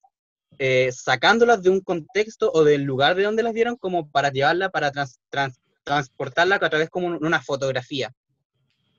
eh, 0.60 0.92
sacándolas 0.92 1.62
de 1.64 1.70
un 1.70 1.80
contexto 1.80 2.52
o 2.52 2.64
del 2.66 2.84
lugar 2.84 3.16
de 3.16 3.24
donde 3.24 3.44
las 3.44 3.54
dieron 3.54 3.78
como 3.78 4.10
para 4.10 4.32
llevarla, 4.32 4.70
para 4.70 4.92
trans- 4.92 5.20
trans- 5.30 5.62
transportarla 5.86 6.56
a 6.56 6.70
través 6.70 6.90
como 6.90 7.08
un- 7.08 7.26
una 7.26 7.42
fotografía. 7.42 8.12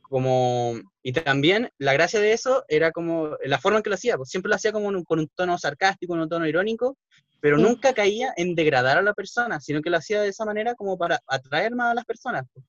Como, 0.08 0.74
y 1.02 1.12
también 1.12 1.70
la 1.78 1.92
gracia 1.92 2.18
de 2.20 2.32
eso 2.32 2.64
era 2.68 2.92
como 2.92 3.36
la 3.44 3.58
forma 3.58 3.78
en 3.78 3.82
que 3.82 3.90
lo 3.90 3.94
hacía, 3.96 4.16
pues 4.16 4.30
siempre 4.30 4.48
lo 4.48 4.56
hacía 4.56 4.72
como 4.72 4.88
un- 4.88 5.04
con 5.04 5.18
un 5.18 5.28
tono 5.34 5.58
sarcástico, 5.58 6.14
un 6.14 6.28
tono 6.28 6.46
irónico, 6.46 6.96
pero 7.40 7.56
Sí. 7.56 7.62
nunca 7.62 7.92
caía 7.92 8.32
en 8.36 8.54
degradar 8.54 8.96
a 8.98 9.02
la 9.02 9.12
persona, 9.14 9.60
sino 9.60 9.82
que 9.82 9.90
lo 9.90 9.98
hacía 9.98 10.22
de 10.22 10.28
esa 10.28 10.44
manera 10.46 10.74
como 10.74 10.96
para 10.96 11.20
atraer 11.26 11.74
más 11.74 11.92
a 11.92 11.94
las 11.94 12.04
personas, 12.06 12.44
pues, 12.52 12.64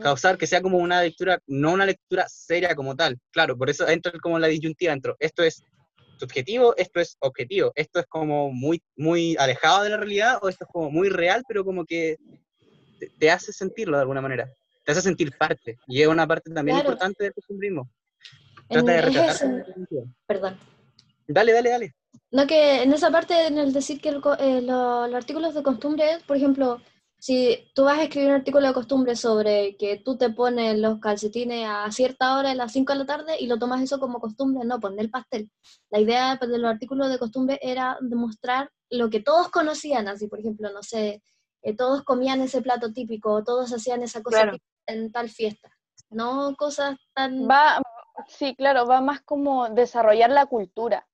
causar 0.00 0.38
que 0.38 0.46
sea 0.46 0.62
como 0.62 0.78
una 0.78 1.02
lectura, 1.02 1.38
no 1.46 1.72
una 1.72 1.86
lectura 1.86 2.26
seria 2.28 2.74
como 2.74 2.94
tal. 2.94 3.18
Claro, 3.32 3.56
por 3.58 3.68
eso 3.68 3.86
entra 3.88 4.12
como 4.22 4.38
la 4.38 4.46
disyuntiva 4.46 4.92
dentro. 4.92 5.16
Esto 5.18 5.42
es 5.42 5.62
subjetivo, 6.18 6.74
esto 6.76 7.00
es 7.00 7.16
objetivo, 7.20 7.72
esto 7.74 7.98
es 8.00 8.06
como 8.06 8.50
muy, 8.52 8.80
muy 8.96 9.36
alejado 9.38 9.82
de 9.82 9.90
la 9.90 9.96
realidad 9.96 10.38
o 10.40 10.48
esto 10.48 10.64
es 10.64 10.70
como 10.72 10.90
muy 10.90 11.08
real, 11.08 11.42
pero 11.48 11.64
como 11.64 11.84
que 11.84 12.16
te, 13.00 13.10
te 13.18 13.30
hace 13.30 13.52
sentirlo 13.52 13.96
de 13.96 14.02
alguna 14.02 14.20
manera, 14.20 14.48
te 14.84 14.92
hace 14.92 15.00
sentir 15.02 15.36
parte, 15.36 15.78
y 15.86 16.02
es 16.02 16.08
una 16.08 16.26
parte 16.26 16.50
también 16.52 16.76
Claro. 16.76 16.90
importante 16.90 17.24
del 17.24 17.34
costumbrismo. 17.34 17.88
En- 18.68 18.84
Trata 18.84 18.92
de 18.92 19.00
retratar. 19.02 19.66
Perdón. 20.26 20.58
Dale, 21.26 21.52
dale, 21.52 21.70
dale. 21.70 21.94
No, 22.30 22.46
que 22.46 22.82
en 22.82 22.92
esa 22.92 23.10
parte, 23.10 23.46
en 23.46 23.58
el 23.58 23.72
decir 23.72 24.00
que 24.00 24.08
el 24.10 24.20
eh, 24.38 24.60
lo- 24.62 25.06
los 25.06 25.14
artículos 25.14 25.54
de 25.54 25.62
costumbre, 25.62 26.18
por 26.26 26.36
ejemplo, 26.36 26.80
si 27.18 27.70
tú 27.74 27.84
vas 27.84 27.98
a 27.98 28.02
escribir 28.02 28.28
un 28.30 28.34
artículo 28.36 28.66
de 28.66 28.74
costumbre 28.74 29.16
sobre 29.16 29.76
que 29.78 29.96
tú 30.04 30.18
te 30.18 30.28
pones 30.30 30.78
los 30.78 30.98
calcetines 31.00 31.66
a 31.66 31.90
cierta 31.90 32.36
hora, 32.38 32.50
a 32.50 32.54
las 32.54 32.72
5 32.72 32.92
de 32.92 32.98
la 32.98 33.06
tarde, 33.06 33.36
y 33.40 33.46
lo 33.46 33.58
tomas 33.58 33.80
eso 33.82 33.98
como 33.98 34.20
costumbre, 34.20 34.64
no, 34.66 34.78
poner 34.80 35.00
el 35.00 35.10
pastel. 35.10 35.50
La 35.90 36.00
idea 36.00 36.36
pues, 36.38 36.50
de 36.50 36.58
los 36.58 36.70
artículos 36.70 37.08
de 37.10 37.18
costumbre 37.18 37.58
era 37.62 37.96
demostrar 38.02 38.70
lo 38.90 39.08
que 39.08 39.20
todos 39.20 39.48
conocían, 39.50 40.08
así, 40.08 40.26
por 40.28 40.40
ejemplo, 40.40 40.70
no 40.70 40.82
sé, 40.82 41.22
eh, 41.62 41.74
todos 41.74 42.02
comían 42.02 42.42
ese 42.42 42.60
plato 42.60 42.92
típico, 42.92 43.42
todos 43.42 43.72
hacían 43.72 44.02
esa 44.02 44.22
cosa 44.22 44.38
Claro. 44.42 44.52
típica 44.52 44.73
en 44.86 45.12
tal 45.12 45.28
fiesta. 45.28 45.70
No 46.10 46.54
cosas 46.56 46.96
tan... 47.14 47.48
Va, 47.48 47.80
sí, 48.28 48.54
claro, 48.54 48.86
va 48.86 49.00
más 49.00 49.20
como 49.22 49.68
desarrollar 49.68 50.30
la 50.30 50.46
cultura. 50.46 51.06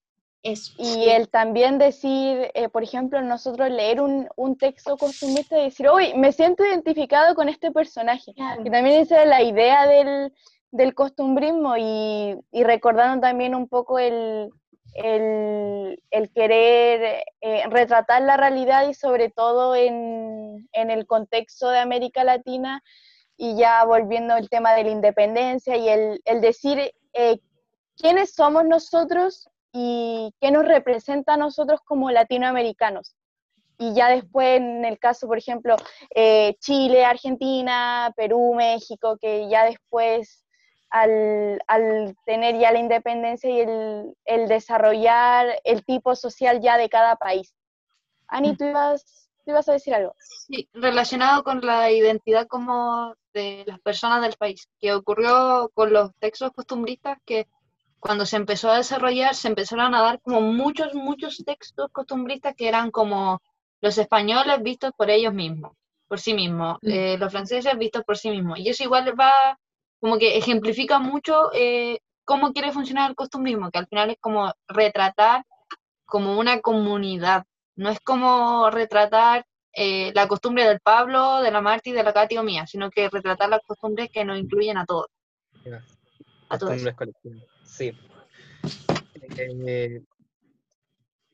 Eso. 0.42 0.72
Y 0.78 1.10
el 1.10 1.28
también 1.28 1.78
decir, 1.78 2.50
eh, 2.54 2.70
por 2.70 2.82
ejemplo, 2.82 3.20
nosotros 3.20 3.68
leer 3.70 4.00
un, 4.00 4.26
un 4.36 4.56
texto 4.56 4.96
costumbrista 4.96 5.58
y 5.58 5.64
decir, 5.64 5.86
hoy 5.88 6.14
me 6.14 6.32
siento 6.32 6.64
identificado 6.64 7.34
con 7.34 7.50
este 7.50 7.70
personaje. 7.70 8.32
Claro. 8.34 8.62
Que 8.62 8.70
también 8.70 9.00
esa 9.00 9.22
es 9.22 9.28
la 9.28 9.42
idea 9.42 9.86
del, 9.86 10.32
del 10.70 10.94
costumbrismo 10.94 11.76
y, 11.76 12.36
y 12.52 12.64
recordando 12.64 13.20
también 13.20 13.54
un 13.54 13.68
poco 13.68 13.98
el, 13.98 14.50
el, 14.94 16.02
el 16.10 16.32
querer 16.32 17.22
eh, 17.42 17.64
retratar 17.68 18.22
la 18.22 18.38
realidad 18.38 18.88
y 18.88 18.94
sobre 18.94 19.28
todo 19.28 19.76
en, 19.76 20.68
en 20.72 20.90
el 20.90 21.06
contexto 21.06 21.68
de 21.68 21.80
América 21.80 22.24
Latina 22.24 22.82
y 23.42 23.56
ya 23.56 23.82
volviendo 23.86 24.34
al 24.34 24.50
tema 24.50 24.74
de 24.74 24.84
la 24.84 24.90
independencia 24.90 25.74
y 25.74 25.88
el, 25.88 26.20
el 26.26 26.42
decir 26.42 26.92
eh, 27.14 27.40
quiénes 27.96 28.34
somos 28.34 28.66
nosotros 28.66 29.48
y 29.72 30.34
qué 30.42 30.50
nos 30.50 30.66
representa 30.66 31.32
a 31.32 31.36
nosotros 31.38 31.80
como 31.82 32.10
latinoamericanos. 32.10 33.16
Y 33.78 33.94
ya 33.94 34.10
después, 34.10 34.58
en 34.58 34.84
el 34.84 34.98
caso, 34.98 35.26
por 35.26 35.38
ejemplo, 35.38 35.76
eh, 36.14 36.54
Chile, 36.60 37.06
Argentina, 37.06 38.12
Perú, 38.14 38.52
México, 38.54 39.16
que 39.18 39.48
ya 39.48 39.64
después, 39.64 40.44
al, 40.90 41.62
al 41.66 42.14
tener 42.26 42.58
ya 42.58 42.72
la 42.72 42.78
independencia 42.78 43.48
y 43.48 43.60
el, 43.60 44.14
el 44.26 44.48
desarrollar 44.48 45.58
el 45.64 45.82
tipo 45.86 46.14
social 46.14 46.60
ya 46.60 46.76
de 46.76 46.90
cada 46.90 47.16
país. 47.16 47.54
Ani, 48.28 48.54
¿tú 48.54 48.64
ibas, 48.66 49.30
tú 49.46 49.52
ibas 49.52 49.66
a 49.70 49.72
decir 49.72 49.94
algo? 49.94 50.14
Sí, 50.18 50.68
relacionado 50.74 51.42
con 51.42 51.62
la 51.62 51.90
identidad 51.90 52.46
como 52.46 53.14
de 53.32 53.64
las 53.66 53.80
personas 53.80 54.22
del 54.22 54.34
país, 54.38 54.68
que 54.80 54.92
ocurrió 54.92 55.70
con 55.74 55.92
los 55.92 56.10
textos 56.18 56.50
costumbristas 56.52 57.18
que 57.24 57.46
cuando 57.98 58.24
se 58.24 58.36
empezó 58.36 58.70
a 58.70 58.78
desarrollar 58.78 59.34
se 59.34 59.48
empezaron 59.48 59.94
a 59.94 60.02
dar 60.02 60.20
como 60.22 60.40
muchos, 60.40 60.94
muchos 60.94 61.36
textos 61.44 61.90
costumbristas 61.92 62.54
que 62.56 62.66
eran 62.68 62.90
como 62.90 63.40
los 63.80 63.98
españoles 63.98 64.62
vistos 64.62 64.92
por 64.96 65.10
ellos 65.10 65.34
mismos, 65.34 65.72
por 66.08 66.18
sí 66.18 66.34
mismos, 66.34 66.78
Mm. 66.82 66.90
eh, 66.90 67.18
los 67.18 67.30
franceses 67.30 67.76
vistos 67.78 68.02
por 68.04 68.16
sí 68.16 68.30
mismos. 68.30 68.58
Y 68.58 68.68
eso 68.68 68.84
igual 68.84 69.18
va, 69.18 69.58
como 70.00 70.18
que 70.18 70.36
ejemplifica 70.36 70.98
mucho 70.98 71.50
eh, 71.54 72.00
cómo 72.24 72.52
quiere 72.52 72.72
funcionar 72.72 73.10
el 73.10 73.16
costumbrismo, 73.16 73.70
que 73.70 73.78
al 73.78 73.86
final 73.86 74.10
es 74.10 74.16
como 74.20 74.52
retratar 74.68 75.44
como 76.06 76.38
una 76.38 76.60
comunidad, 76.60 77.44
no 77.76 77.90
es 77.90 78.00
como 78.00 78.70
retratar 78.70 79.44
eh, 79.72 80.12
la 80.14 80.26
costumbre 80.26 80.64
del 80.64 80.80
Pablo, 80.80 81.40
de 81.42 81.50
la 81.50 81.60
Marti, 81.60 81.92
de 81.92 82.02
la 82.02 82.12
Katy 82.12 82.38
o 82.38 82.42
mía, 82.42 82.66
sino 82.66 82.90
que 82.90 83.08
retratar 83.08 83.48
las 83.48 83.62
costumbres 83.62 84.10
que 84.10 84.24
nos 84.24 84.38
incluyen 84.38 84.78
a 84.78 84.84
todos. 84.84 85.06
A 86.48 86.58
todos. 86.58 86.80
Sí. 87.64 87.92
Eh, 89.36 90.02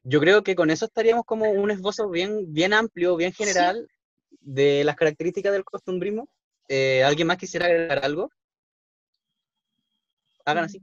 yo 0.05 0.21
creo 0.21 0.43
que 0.43 0.55
con 0.55 0.71
eso 0.71 0.85
estaríamos 0.85 1.25
como 1.25 1.51
un 1.51 1.71
esbozo 1.71 2.09
bien, 2.09 2.53
bien 2.53 2.73
amplio, 2.73 3.17
bien 3.17 3.33
general 3.33 3.89
de 4.41 4.85
las 4.85 4.97
características 4.97 5.53
del 5.53 5.65
costumbrismo. 5.65 6.29
Eh, 6.69 7.03
¿Alguien 7.03 7.27
más 7.27 7.39
quisiera 7.39 7.67
agregar 7.67 8.05
algo? 8.05 8.31
Hagan 10.45 10.65
así. 10.65 10.81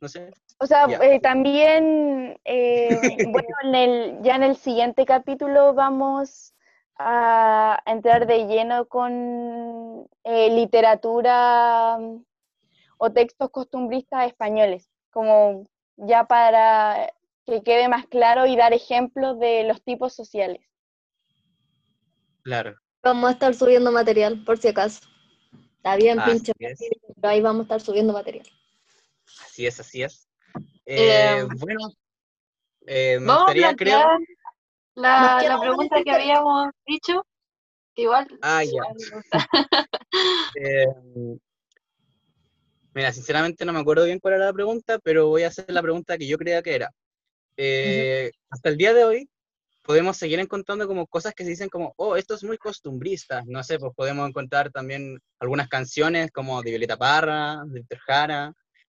No 0.00 0.08
sé. 0.08 0.30
O 0.58 0.66
sea, 0.66 0.86
eh, 1.02 1.20
también, 1.20 2.38
eh, 2.44 2.88
bueno, 3.30 3.48
en 3.64 3.74
el, 3.74 4.22
ya 4.22 4.36
en 4.36 4.42
el 4.42 4.56
siguiente 4.56 5.04
capítulo 5.04 5.74
vamos 5.74 6.54
a 6.98 7.80
entrar 7.86 8.26
de 8.26 8.46
lleno 8.46 8.86
con 8.88 10.08
eh, 10.24 10.50
literatura 10.50 11.98
mm, 11.98 12.24
o 12.98 13.12
textos 13.12 13.50
costumbristas 13.50 14.26
españoles, 14.26 14.90
como 15.10 15.64
ya 15.96 16.24
para 16.24 17.12
que 17.46 17.62
quede 17.62 17.88
más 17.88 18.06
claro 18.06 18.46
y 18.46 18.56
dar 18.56 18.72
ejemplos 18.72 19.38
de 19.38 19.64
los 19.64 19.82
tipos 19.82 20.14
sociales. 20.14 20.60
Claro. 22.42 22.76
Vamos 23.02 23.30
a 23.30 23.32
estar 23.32 23.54
subiendo 23.54 23.92
material, 23.92 24.42
por 24.44 24.58
si 24.58 24.68
acaso. 24.68 25.00
Está 25.76 25.96
bien, 25.96 26.18
Así 26.18 26.30
pinche, 26.32 26.52
es. 26.58 26.78
pero 27.20 27.28
ahí 27.28 27.40
vamos 27.40 27.60
a 27.60 27.62
estar 27.64 27.80
subiendo 27.80 28.12
material. 28.12 28.46
Así 29.44 29.66
es, 29.66 29.78
así 29.80 30.02
es. 30.02 30.28
Eh, 30.86 31.38
Eh, 31.40 31.46
bueno, 31.58 31.88
eh, 32.86 33.18
me 33.20 33.26
Vamos 33.26 33.30
a 33.30 33.40
gustaría, 33.44 33.76
creo. 33.76 34.18
La, 34.96 35.42
la 35.46 35.60
pregunta 35.60 36.02
que 36.02 36.10
habíamos 36.10 36.70
dicho, 36.86 37.24
que 37.94 38.02
igual... 38.02 38.26
Ah, 38.42 38.64
ya. 38.64 38.82
Eh, 40.60 40.86
mira, 42.94 43.12
sinceramente 43.12 43.64
no 43.64 43.72
me 43.72 43.80
acuerdo 43.80 44.06
bien 44.06 44.18
cuál 44.18 44.34
era 44.34 44.46
la 44.46 44.52
pregunta, 44.52 44.98
pero 44.98 45.28
voy 45.28 45.42
a 45.42 45.48
hacer 45.48 45.70
la 45.70 45.82
pregunta 45.82 46.16
que 46.16 46.26
yo 46.26 46.38
creía 46.38 46.62
que 46.62 46.74
era. 46.74 46.90
Eh, 47.58 48.30
Hasta 48.50 48.70
el 48.70 48.76
día 48.76 48.94
de 48.94 49.04
hoy 49.04 49.28
podemos 49.82 50.16
seguir 50.16 50.40
encontrando 50.40 50.88
como 50.88 51.06
cosas 51.06 51.34
que 51.34 51.44
se 51.44 51.50
dicen 51.50 51.68
como, 51.68 51.92
oh, 51.96 52.16
esto 52.16 52.34
es 52.34 52.42
muy 52.42 52.58
costumbrista. 52.58 53.42
No 53.46 53.62
sé, 53.62 53.78
pues 53.78 53.92
podemos 53.94 54.28
encontrar 54.28 54.70
también 54.70 55.18
algunas 55.38 55.68
canciones 55.68 56.30
como 56.32 56.62
de 56.62 56.70
Violeta 56.70 56.96
Parra, 56.96 57.62
de 57.66 57.80
Víctor 57.80 57.98
Jara. 57.98 58.52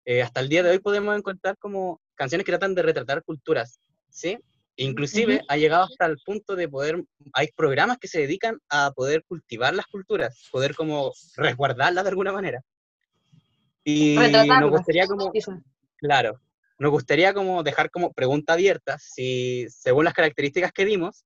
Eh, 0.04 0.22
hasta 0.22 0.40
el 0.40 0.48
día 0.48 0.62
de 0.62 0.70
hoy 0.70 0.78
podemos 0.78 1.16
encontrar 1.16 1.56
como 1.59 2.00
canciones 2.14 2.44
que 2.44 2.52
tratan 2.52 2.74
de 2.74 2.82
retratar 2.82 3.24
culturas, 3.24 3.80
¿sí? 4.11 4.38
Inclusive 4.76 5.40
ha 5.48 5.56
llegado 5.56 5.84
hasta 5.84 6.04
el 6.06 6.18
punto 6.18 6.54
de 6.54 6.68
poder, 6.68 7.02
hay 7.32 7.48
programas 7.56 7.98
que 7.98 8.08
se 8.08 8.20
dedican 8.20 8.58
a 8.68 8.92
poder 8.92 9.24
cultivar 9.26 9.74
las 9.74 9.86
culturas, 9.86 10.48
poder 10.52 10.74
como 10.74 11.12
resguardarlas 11.36 12.04
de 12.04 12.10
alguna 12.10 12.32
manera. 12.32 12.60
Y 13.84 14.16
nos 14.16 14.70
gustaría 14.70 15.06
como, 15.06 15.32
claro, 15.96 16.40
nos 16.78 16.90
gustaría 16.90 17.32
como 17.32 17.62
dejar 17.62 17.90
como 17.90 18.12
pregunta 18.12 18.52
abierta, 18.52 18.98
si 18.98 19.66
según 19.70 20.04
las 20.04 20.12
características 20.12 20.72
que 20.72 20.84
dimos, 20.84 21.24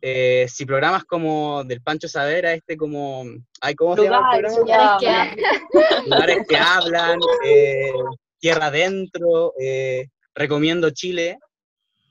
eh, 0.00 0.46
si 0.48 0.64
programas 0.64 1.04
como 1.04 1.62
del 1.64 1.82
Pancho 1.82 2.08
Savera, 2.08 2.54
este 2.54 2.78
como, 2.78 3.24
ay, 3.60 3.74
¿cómo 3.74 3.96
se 3.96 4.04
llama 4.04 4.36
el 4.36 4.42
Lugares 4.42 4.54
programa? 4.54 4.98
que 4.98 5.04
que 5.04 5.10
hablan. 5.10 6.04
lugares 6.06 6.46
que 6.48 6.56
hablan, 6.56 7.20
eh, 7.44 7.92
tierra 8.38 8.66
adentro, 8.66 9.52
eh, 9.60 10.06
recomiendo 10.34 10.88
Chile, 10.90 11.38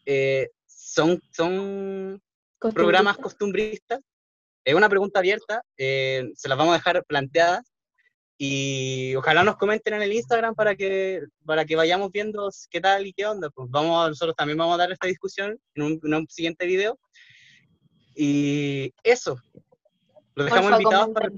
eh, 0.05 0.49
son, 0.93 1.21
son 1.32 2.21
programas 2.60 3.17
costumbristas. 3.17 3.99
Es 4.65 4.75
una 4.75 4.89
pregunta 4.89 5.19
abierta, 5.19 5.63
eh, 5.78 6.32
se 6.36 6.49
las 6.49 6.58
vamos 6.58 6.73
a 6.73 6.78
dejar 6.78 7.04
planteadas 7.06 7.71
y 8.38 9.15
ojalá 9.15 9.43
nos 9.43 9.58
comenten 9.58 9.95
en 9.95 10.02
el 10.02 10.13
Instagram 10.13 10.56
para 10.56 10.75
que, 10.75 11.21
para 11.45 11.65
que 11.65 11.75
vayamos 11.75 12.12
viendo 12.12 12.49
qué 12.69 12.82
tal 12.82 13.06
y 13.08 13.13
qué 13.13 13.25
onda. 13.25 13.49
Pues 13.49 13.69
vamos, 13.69 14.10
nosotros 14.10 14.36
también 14.36 14.58
vamos 14.58 14.75
a 14.75 14.78
dar 14.78 14.91
esta 14.91 15.08
discusión 15.08 15.60
en 15.75 15.84
un, 15.84 15.99
en 16.04 16.13
un 16.13 16.28
siguiente 16.30 16.65
video. 16.65 16.99
Y 18.15 18.93
eso, 19.04 19.39
los 20.36 20.45
dejamos 20.45 20.71
Porfa, 20.71 20.82
invitados 20.82 21.10
para. 21.13 21.30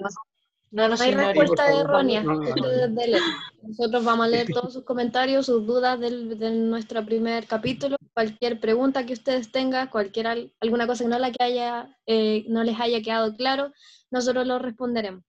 No 0.71 0.87
nos 0.87 0.99
No 0.99 1.05
hay 1.05 1.13
respuesta 1.13 1.65
favor. 1.65 1.85
errónea. 1.85 2.23
No, 2.23 2.35
no, 2.35 2.55
no. 2.55 2.67
de. 2.69 3.19
Nosotros 3.61 4.03
vamos 4.03 4.25
a 4.25 4.29
leer 4.29 4.47
todos 4.53 4.73
sus 4.73 4.83
comentarios, 4.83 5.45
sus 5.45 5.65
dudas 5.65 5.99
del, 5.99 6.39
de 6.39 6.51
nuestro 6.51 7.05
primer 7.05 7.45
capítulo. 7.45 7.97
Cualquier 8.13 8.59
pregunta 8.59 9.05
que 9.05 9.13
ustedes 9.13 9.51
tengan, 9.51 9.87
cualquier 9.89 10.27
al- 10.27 10.53
alguna 10.59 10.85
cosa 10.85 11.03
que 11.03 11.09
no, 11.09 11.17
la 11.19 11.31
que 11.31 11.43
haya, 11.43 11.97
eh, 12.05 12.43
no 12.49 12.63
les 12.63 12.79
haya 12.79 13.01
quedado 13.01 13.35
claro, 13.35 13.71
nosotros 14.09 14.45
lo 14.45 14.59
responderemos. 14.59 15.23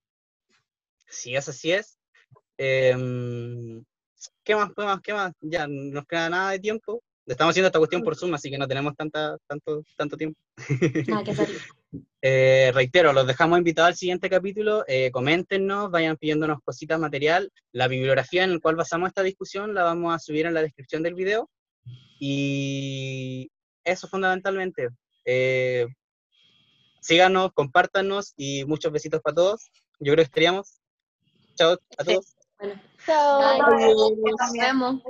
Si 1.09 1.37
es 1.37 1.49
así 1.49 1.73
es. 1.73 1.99
Em, 2.59 3.85
¿Qué 4.45 4.55
más? 4.57 4.71
¿Qué 4.77 4.83
más? 4.85 5.01
¿Qué 5.01 5.13
más? 5.13 5.33
Ya 5.41 5.67
no 5.67 5.93
nos 5.93 6.07
queda 6.07 6.29
nada 6.31 6.51
de 6.53 6.59
tiempo. 6.59 7.03
Estamos 7.25 7.53
haciendo 7.53 7.69
esta 7.69 7.79
cuestión 7.79 8.03
por 8.03 8.17
Zoom, 8.17 8.35
así 8.35 8.51
que 8.51 8.59
no 8.59 8.67
tenemos 8.67 8.97
tanta, 8.97 9.37
tanto, 9.47 9.85
tanto 9.97 10.17
tiempo. 10.17 10.41
Nada 11.07 11.23
que 11.23 11.31
hacer. 11.31 11.49
Eh, 12.21 12.71
reitero, 12.75 13.13
los 13.13 13.27
dejamos 13.27 13.59
invitados 13.59 13.89
al 13.91 13.97
siguiente 13.97 14.29
capítulo. 14.29 14.85
Eh, 14.89 15.11
coméntenos, 15.13 15.91
vayan 15.91 16.17
pidiéndonos 16.17 16.59
cositas 16.65 16.99
material. 16.99 17.51
La 17.73 17.87
bibliografía 17.87 18.43
en 18.45 18.55
la 18.55 18.59
cual 18.61 18.75
basamos 18.77 19.09
esta 19.09 19.23
discusión 19.23 19.73
la 19.75 19.85
vamos 19.85 20.15
a 20.15 20.19
subir 20.19 20.47
en 20.47 20.55
la 20.55 20.63
descripción 20.63 21.03
del 21.03 21.15
video. 21.15 21.49
Y 22.19 23.51
eso 23.85 24.09
fundamentalmente. 24.09 24.89
Eh, 25.25 25.87
síganos, 27.01 27.53
compártanos 27.53 28.33
y 28.37 28.65
muchos 28.65 28.93
besitos 28.93 29.21
para 29.21 29.35
todos. 29.35 29.71
Yo 29.99 30.13
creo 30.13 30.17
que 30.17 30.23
estaríamos. 30.23 30.81
Chao 31.57 31.73
a 31.99 32.05
Sí. 32.05 32.13
todos. 32.15 32.37
Bueno, 32.59 32.81
Chao. 33.05 33.41
bye. 33.67 33.95
nos 33.95 34.53
vemos. 34.53 35.03